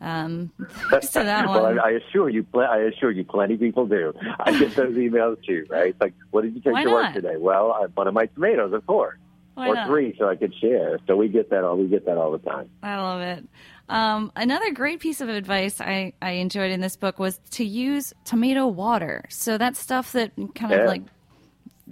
Um, 0.00 0.52
thanks 0.90 1.08
to 1.10 1.20
that 1.20 1.48
well, 1.48 1.62
one. 1.62 1.78
I, 1.78 1.82
I 1.82 1.90
assure 1.92 2.28
you, 2.28 2.42
pl- 2.42 2.60
I 2.60 2.78
assure 2.78 3.10
you, 3.10 3.24
plenty 3.24 3.54
of 3.54 3.60
people 3.60 3.86
do. 3.86 4.12
I 4.40 4.58
get 4.58 4.74
those 4.76 4.94
emails 4.94 5.42
too, 5.46 5.64
right? 5.70 5.90
It's 5.90 6.00
like, 6.00 6.14
what 6.30 6.42
did 6.42 6.54
you 6.54 6.60
take 6.60 6.72
Why 6.72 6.84
to 6.84 6.90
work 6.90 7.14
today? 7.14 7.36
Well, 7.38 7.72
I, 7.72 7.86
one 7.86 8.06
of 8.06 8.14
my 8.14 8.26
tomatoes, 8.26 8.72
of 8.74 8.86
course, 8.86 9.16
Why 9.54 9.68
or 9.68 9.74
not? 9.74 9.86
three, 9.88 10.14
so 10.18 10.28
I 10.28 10.36
could 10.36 10.54
share. 10.60 10.98
So 11.06 11.16
we 11.16 11.28
get 11.28 11.50
that 11.50 11.64
all. 11.64 11.76
We 11.76 11.86
get 11.86 12.06
that 12.06 12.18
all 12.18 12.32
the 12.32 12.38
time. 12.38 12.70
I 12.82 12.96
love 13.00 13.20
it. 13.20 13.44
Um, 13.88 14.32
another 14.34 14.72
great 14.72 15.00
piece 15.00 15.20
of 15.20 15.28
advice 15.28 15.80
I, 15.80 16.12
I 16.22 16.32
enjoyed 16.32 16.70
in 16.72 16.80
this 16.80 16.96
book 16.96 17.18
was 17.18 17.38
to 17.52 17.64
use 17.64 18.12
tomato 18.24 18.66
water. 18.66 19.24
So 19.28 19.58
that's 19.58 19.78
stuff 19.78 20.12
that 20.12 20.32
kind 20.54 20.72
of 20.72 20.80
Yeah. 20.80 20.86
like 20.86 21.02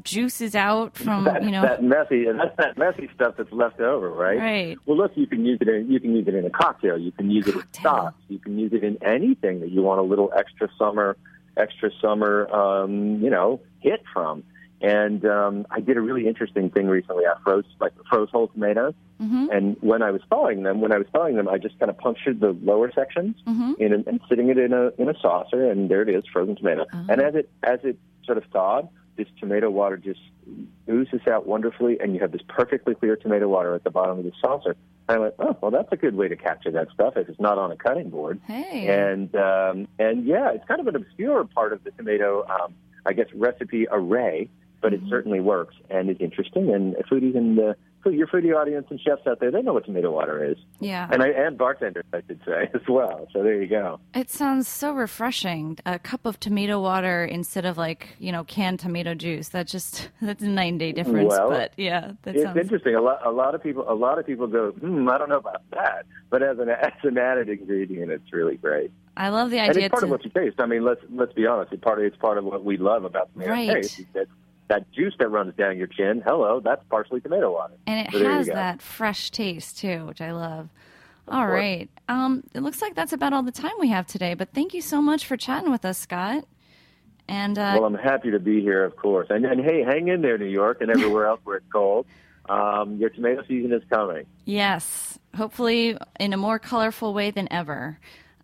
juices 0.05 0.55
out 0.55 0.97
from 0.97 1.25
that, 1.25 1.43
you 1.45 1.51
know. 1.51 1.63
that 1.63 1.83
messy, 1.83 2.27
and 2.27 2.41
that's 2.41 2.57
that 2.57 2.79
messy 2.79 3.11
stuff 3.15 3.35
that's 3.37 3.53
left 3.53 3.79
over, 3.79 4.09
right? 4.11 4.39
Right. 4.39 4.79
Well, 4.87 4.97
look, 4.97 5.13
you 5.17 5.27
can 5.27 5.45
use 5.45 5.59
it 5.61 5.69
in 5.69 5.91
you 5.91 6.01
can 6.01 6.17
use 6.17 6.27
it 6.27 6.35
in 6.35 6.47
a 6.47 6.51
cocktail. 6.51 6.97
You 6.99 7.13
can 7.13 7.31
use 7.31 7.47
it 7.47 7.55
in 7.55 7.61
Cocktail. 7.61 7.83
sauce. 7.83 8.15
You 8.29 8.39
can 8.39 8.59
use 8.59 8.73
it 8.73 8.83
in 8.83 8.97
anything 9.03 9.61
that 9.61 9.71
you 9.71 9.83
want 9.83 10.01
a 10.01 10.03
little 10.03 10.33
extra 10.35 10.69
summer, 10.79 11.17
extra 11.59 11.91
summer, 12.01 12.49
um, 12.53 13.23
you 13.23 13.29
know, 13.31 13.61
hit 13.81 14.03
from. 14.13 14.43
And 14.83 15.25
um, 15.25 15.67
I 15.71 15.81
did 15.81 15.97
a 15.97 16.01
really 16.01 16.27
interesting 16.27 16.69
thing 16.71 16.89
recently. 16.89 17.25
I 17.25 17.35
froze 17.45 17.65
like 17.81 17.93
froze 18.11 18.29
whole 18.31 18.49
tomatoes, 18.49 18.95
Mm-hmm. 19.23 19.47
and 19.53 19.77
when 19.81 20.03
I 20.03 20.11
was 20.11 20.21
thawing 20.29 20.65
them, 20.65 20.81
when 20.81 20.91
I 20.93 20.99
was 20.99 21.07
thawing 21.13 21.37
them, 21.37 21.49
I 21.49 21.57
just 21.57 21.79
kind 21.79 21.89
of 21.89 21.97
punctured 21.97 22.41
the 22.41 22.57
lower 22.65 22.91
sections 22.93 23.37
Mm-hmm. 23.47 23.73
in 23.79 23.93
a, 23.93 23.97
and 24.09 24.21
sitting 24.29 24.49
it 24.49 24.59
in 24.59 24.73
a 24.73 24.89
in 24.99 25.09
a 25.09 25.15
saucer, 25.21 25.71
and 25.71 25.89
there 25.89 26.03
it 26.03 26.09
is, 26.09 26.25
frozen 26.33 26.57
tomato. 26.57 26.87
Oh. 26.93 27.07
And 27.09 27.23
as 27.23 27.35
it 27.37 27.49
as 27.63 27.79
it 27.85 27.97
sort 28.25 28.39
of 28.39 28.45
thawed, 28.53 28.89
this 29.17 29.29
tomato 29.39 29.71
water 29.71 29.97
just 29.97 30.19
oozes 30.89 31.21
out 31.31 31.47
wonderfully, 31.47 31.99
and 32.01 32.15
you 32.15 32.21
have 32.21 32.33
this 32.33 32.43
perfectly 32.49 32.95
clear 32.97 33.15
tomato 33.17 33.47
water 33.49 33.75
at 33.77 33.85
the 33.85 33.91
bottom 33.91 34.19
of 34.19 34.25
the 34.25 34.33
saucer. 34.41 34.75
And 35.09 35.17
I 35.17 35.19
went, 35.19 35.35
oh, 35.39 35.57
well, 35.61 35.71
that's 35.71 35.93
a 35.93 35.97
good 35.97 36.15
way 36.17 36.27
to 36.29 36.37
capture 36.37 36.71
that 36.73 36.89
stuff 36.93 37.17
if 37.17 37.29
it's 37.29 37.41
not 37.41 37.59
on 37.59 37.71
a 37.71 37.77
cutting 37.77 38.11
board. 38.11 38.41
Hey. 38.47 38.89
And 38.89 39.35
um, 39.37 39.87
and 40.01 40.25
yeah, 40.25 40.51
it's 40.53 40.67
kind 40.67 40.81
of 40.81 40.89
an 40.89 40.97
obscure 40.97 41.45
part 41.45 41.73
of 41.73 41.85
the 41.85 41.93
tomato, 41.93 42.45
um, 42.49 42.75
I 43.07 43.13
guess, 43.13 43.27
recipe 43.35 43.87
array, 43.91 44.49
but 44.83 44.93
Mm-hmm. 44.93 45.07
it 45.07 45.11
certainly 45.11 45.41
works 45.41 45.75
and 45.89 46.11
is 46.11 46.17
interesting. 46.21 46.75
And 46.75 46.95
foodies 47.11 47.37
and 47.37 47.75
food- 48.03 48.15
your 48.15 48.27
foodie 48.27 48.55
audience 48.55 48.87
and 48.91 49.01
chefs 49.01 49.27
out 49.29 49.39
there, 49.41 49.51
they 49.53 49.63
know 49.63 49.73
what 49.73 49.85
tomato 49.87 50.11
water 50.11 50.45
is, 50.45 50.59
yeah. 50.81 51.09
and 51.11 51.23
I 51.23 51.29
and 51.29 51.57
bartenders, 51.57 52.05
I 52.13 52.21
should 52.27 52.41
say 52.45 52.69
as 52.75 52.81
well. 52.89 53.29
So 53.33 53.43
there 53.45 53.63
you 53.63 53.69
go. 53.69 54.01
It 54.15 54.29
sounds 54.29 54.67
so 54.69 54.93
refreshing. 54.93 55.79
A 55.87 55.99
cup 56.01 56.27
of 56.27 56.41
tomato 56.41 56.81
water 56.81 57.25
instead 57.25 57.65
of 57.65 57.79
like, 57.79 58.09
you 58.19 58.33
know, 58.33 58.43
canned 58.45 58.81
tomato 58.81 59.15
juice. 59.15 59.51
That 59.51 59.69
just 59.69 60.11
that's 60.21 60.43
a 60.43 60.49
nine 60.49 60.79
day 60.79 60.91
difference. 60.93 61.29
Well, 61.29 61.49
but 61.51 61.73
yeah, 61.77 62.13
that 62.25 62.35
It's 62.35 62.45
sounds 62.45 62.59
interesting. 62.59 62.97
A 62.97 63.01
lot, 63.01 63.25
a 63.25 63.31
lot 63.31 63.55
of 63.55 63.63
people, 63.63 63.85
a 63.89 63.95
lot 63.95 64.19
of 64.19 64.27
people 64.27 64.49
go, 64.49 64.73
hmm, 64.73 65.09
I 65.09 65.17
don't 65.17 65.29
know 65.29 65.39
about 65.39 65.63
that. 65.71 66.05
But 66.29 66.43
as 66.43 66.59
an 66.59 66.69
as 66.71 66.93
an 67.05 67.17
added 67.19 67.49
ingredient, 67.49 68.11
it's 68.11 68.33
really 68.33 68.57
great. 68.57 68.91
I 69.17 69.29
love 69.29 69.51
the 69.51 69.61
idea. 69.61 69.75
And 69.75 69.85
it's 69.85 69.91
part 69.91 70.01
to 70.01 70.07
of 70.07 70.11
what 70.11 70.25
you 70.25 70.31
taste. 70.31 70.59
I 70.59 70.67
mean, 70.67 70.85
let's 70.85 71.03
let's 71.11 71.33
be 71.35 71.47
honest. 71.47 71.73
It's 71.73 71.83
part 71.83 71.99
of 72.01 72.05
it's 72.05 72.17
part 72.17 72.37
of 72.39 72.45
what 72.45 72.65
we 72.65 72.77
love 72.79 73.05
about 73.05 73.33
tomato 73.33 73.51
Right. 73.53 73.75
taste. 73.83 74.01
is 74.01 74.07
That 74.15 74.27
that 74.73 74.91
juice 74.93 75.15
that 75.19 75.29
runs 75.31 75.55
down 75.57 75.77
your 75.77 75.87
chin. 75.87 76.23
Hello, 76.27 76.61
that's 76.61 76.83
partially 76.89 77.21
tomato 77.21 77.53
water. 77.53 77.75
and 77.87 78.07
it 78.07 78.13
So 78.13 78.25
has 78.25 78.47
that 78.47 78.81
fresh 78.83 79.31
taste 79.31 79.79
too, 79.79 80.07
which 80.07 80.21
I 80.21 80.33
love. 80.33 80.69
All 81.29 81.41
course. 81.47 81.53
right. 81.53 81.91
Um, 82.09 82.43
it 82.55 82.61
looks 82.63 82.83
like 82.83 82.95
that's 82.95 83.13
about 83.13 83.33
all 83.33 83.43
the 83.43 83.53
time 83.53 83.73
we 83.79 83.89
have 83.89 84.07
today, 84.07 84.35
but 84.35 84.53
thank 84.53 84.75
you 84.75 84.81
so 84.81 85.01
much 85.01 85.25
for 85.27 85.37
chatting 85.37 85.71
with 85.71 85.85
us, 85.85 85.99
Scott. 85.99 86.45
And 87.29 87.57
uh, 87.59 87.77
Well, 87.79 87.85
I'm 87.85 87.95
happy 87.95 88.31
to 88.33 88.41
be 88.41 88.61
here, 88.61 88.85
of 88.85 88.97
course. 88.97 89.29
And, 89.31 89.45
and 89.45 89.61
hey, 89.65 89.83
hang 89.85 90.09
in 90.09 90.23
there, 90.23 90.37
New 90.39 90.47
York, 90.47 90.79
and 90.81 90.91
everywhere 90.91 91.27
else 91.29 91.41
where 91.45 91.59
it's 91.59 91.67
cold. 91.73 92.07
Um, 92.49 92.97
your 92.97 93.11
tomato 93.11 93.43
season 93.47 93.73
is 93.73 93.83
coming. 93.91 94.27
yes, 94.47 95.19
hopefully 95.37 95.97
in 96.19 96.33
a 96.33 96.37
more 96.37 96.59
colorful 96.59 97.15
way 97.15 97.31
than 97.31 97.47
ever. 97.53 97.99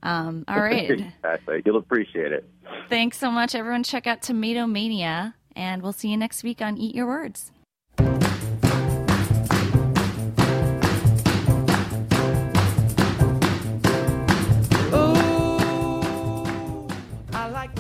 Um, 0.05 0.45
all 0.47 0.61
right. 0.61 0.89
exactly. 0.91 1.63
You'll 1.67 1.79
appreciate 1.79 2.31
it. 2.33 2.49
Thanks 2.89 3.19
so 3.19 3.31
much, 3.33 3.57
everyone. 3.57 3.83
Check 3.83 4.07
out 4.07 4.23
Tomato 4.23 4.67
Mania, 4.67 5.35
and 5.59 5.83
we'll 5.83 5.93
see 5.93 6.09
you 6.09 6.17
next 6.17 6.43
week 6.45 6.63
on 6.63 6.79
Eat 6.79 6.95
Your 6.95 7.07
Words. 7.07 7.51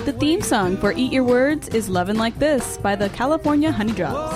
The 0.04 0.16
theme 0.18 0.40
song 0.40 0.76
for 0.78 0.92
Eat 0.92 1.12
Your 1.12 1.22
Words 1.22 1.68
is 1.68 1.88
Lovin' 1.88 2.16
Like 2.16 2.38
This 2.38 2.78
by 2.78 2.96
the 2.96 3.10
California 3.10 3.70
Honey 3.70 3.92
Drops. 3.92 4.32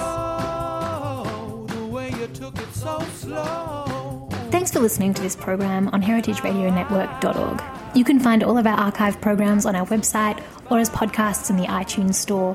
The 1.72 1.87
way 1.87 2.11
you 2.11 2.26
took 2.28 2.59
it 2.59 2.72
so 2.74 3.00
slow. 3.14 4.28
Thanks 4.50 4.70
for 4.70 4.81
listening 4.81 5.14
to 5.14 5.22
this 5.22 5.35
program 5.35 5.88
on 5.88 6.02
heritageradionetwork.org. 6.02 7.62
You 7.96 8.05
can 8.05 8.20
find 8.20 8.44
all 8.44 8.59
of 8.59 8.66
our 8.66 8.76
archive 8.78 9.18
programs 9.22 9.64
on 9.64 9.74
our 9.74 9.87
website 9.87 10.42
or 10.70 10.78
as 10.78 10.90
podcasts 10.90 11.48
in 11.48 11.57
the 11.57 11.64
iTunes 11.64 12.14
Store 12.14 12.55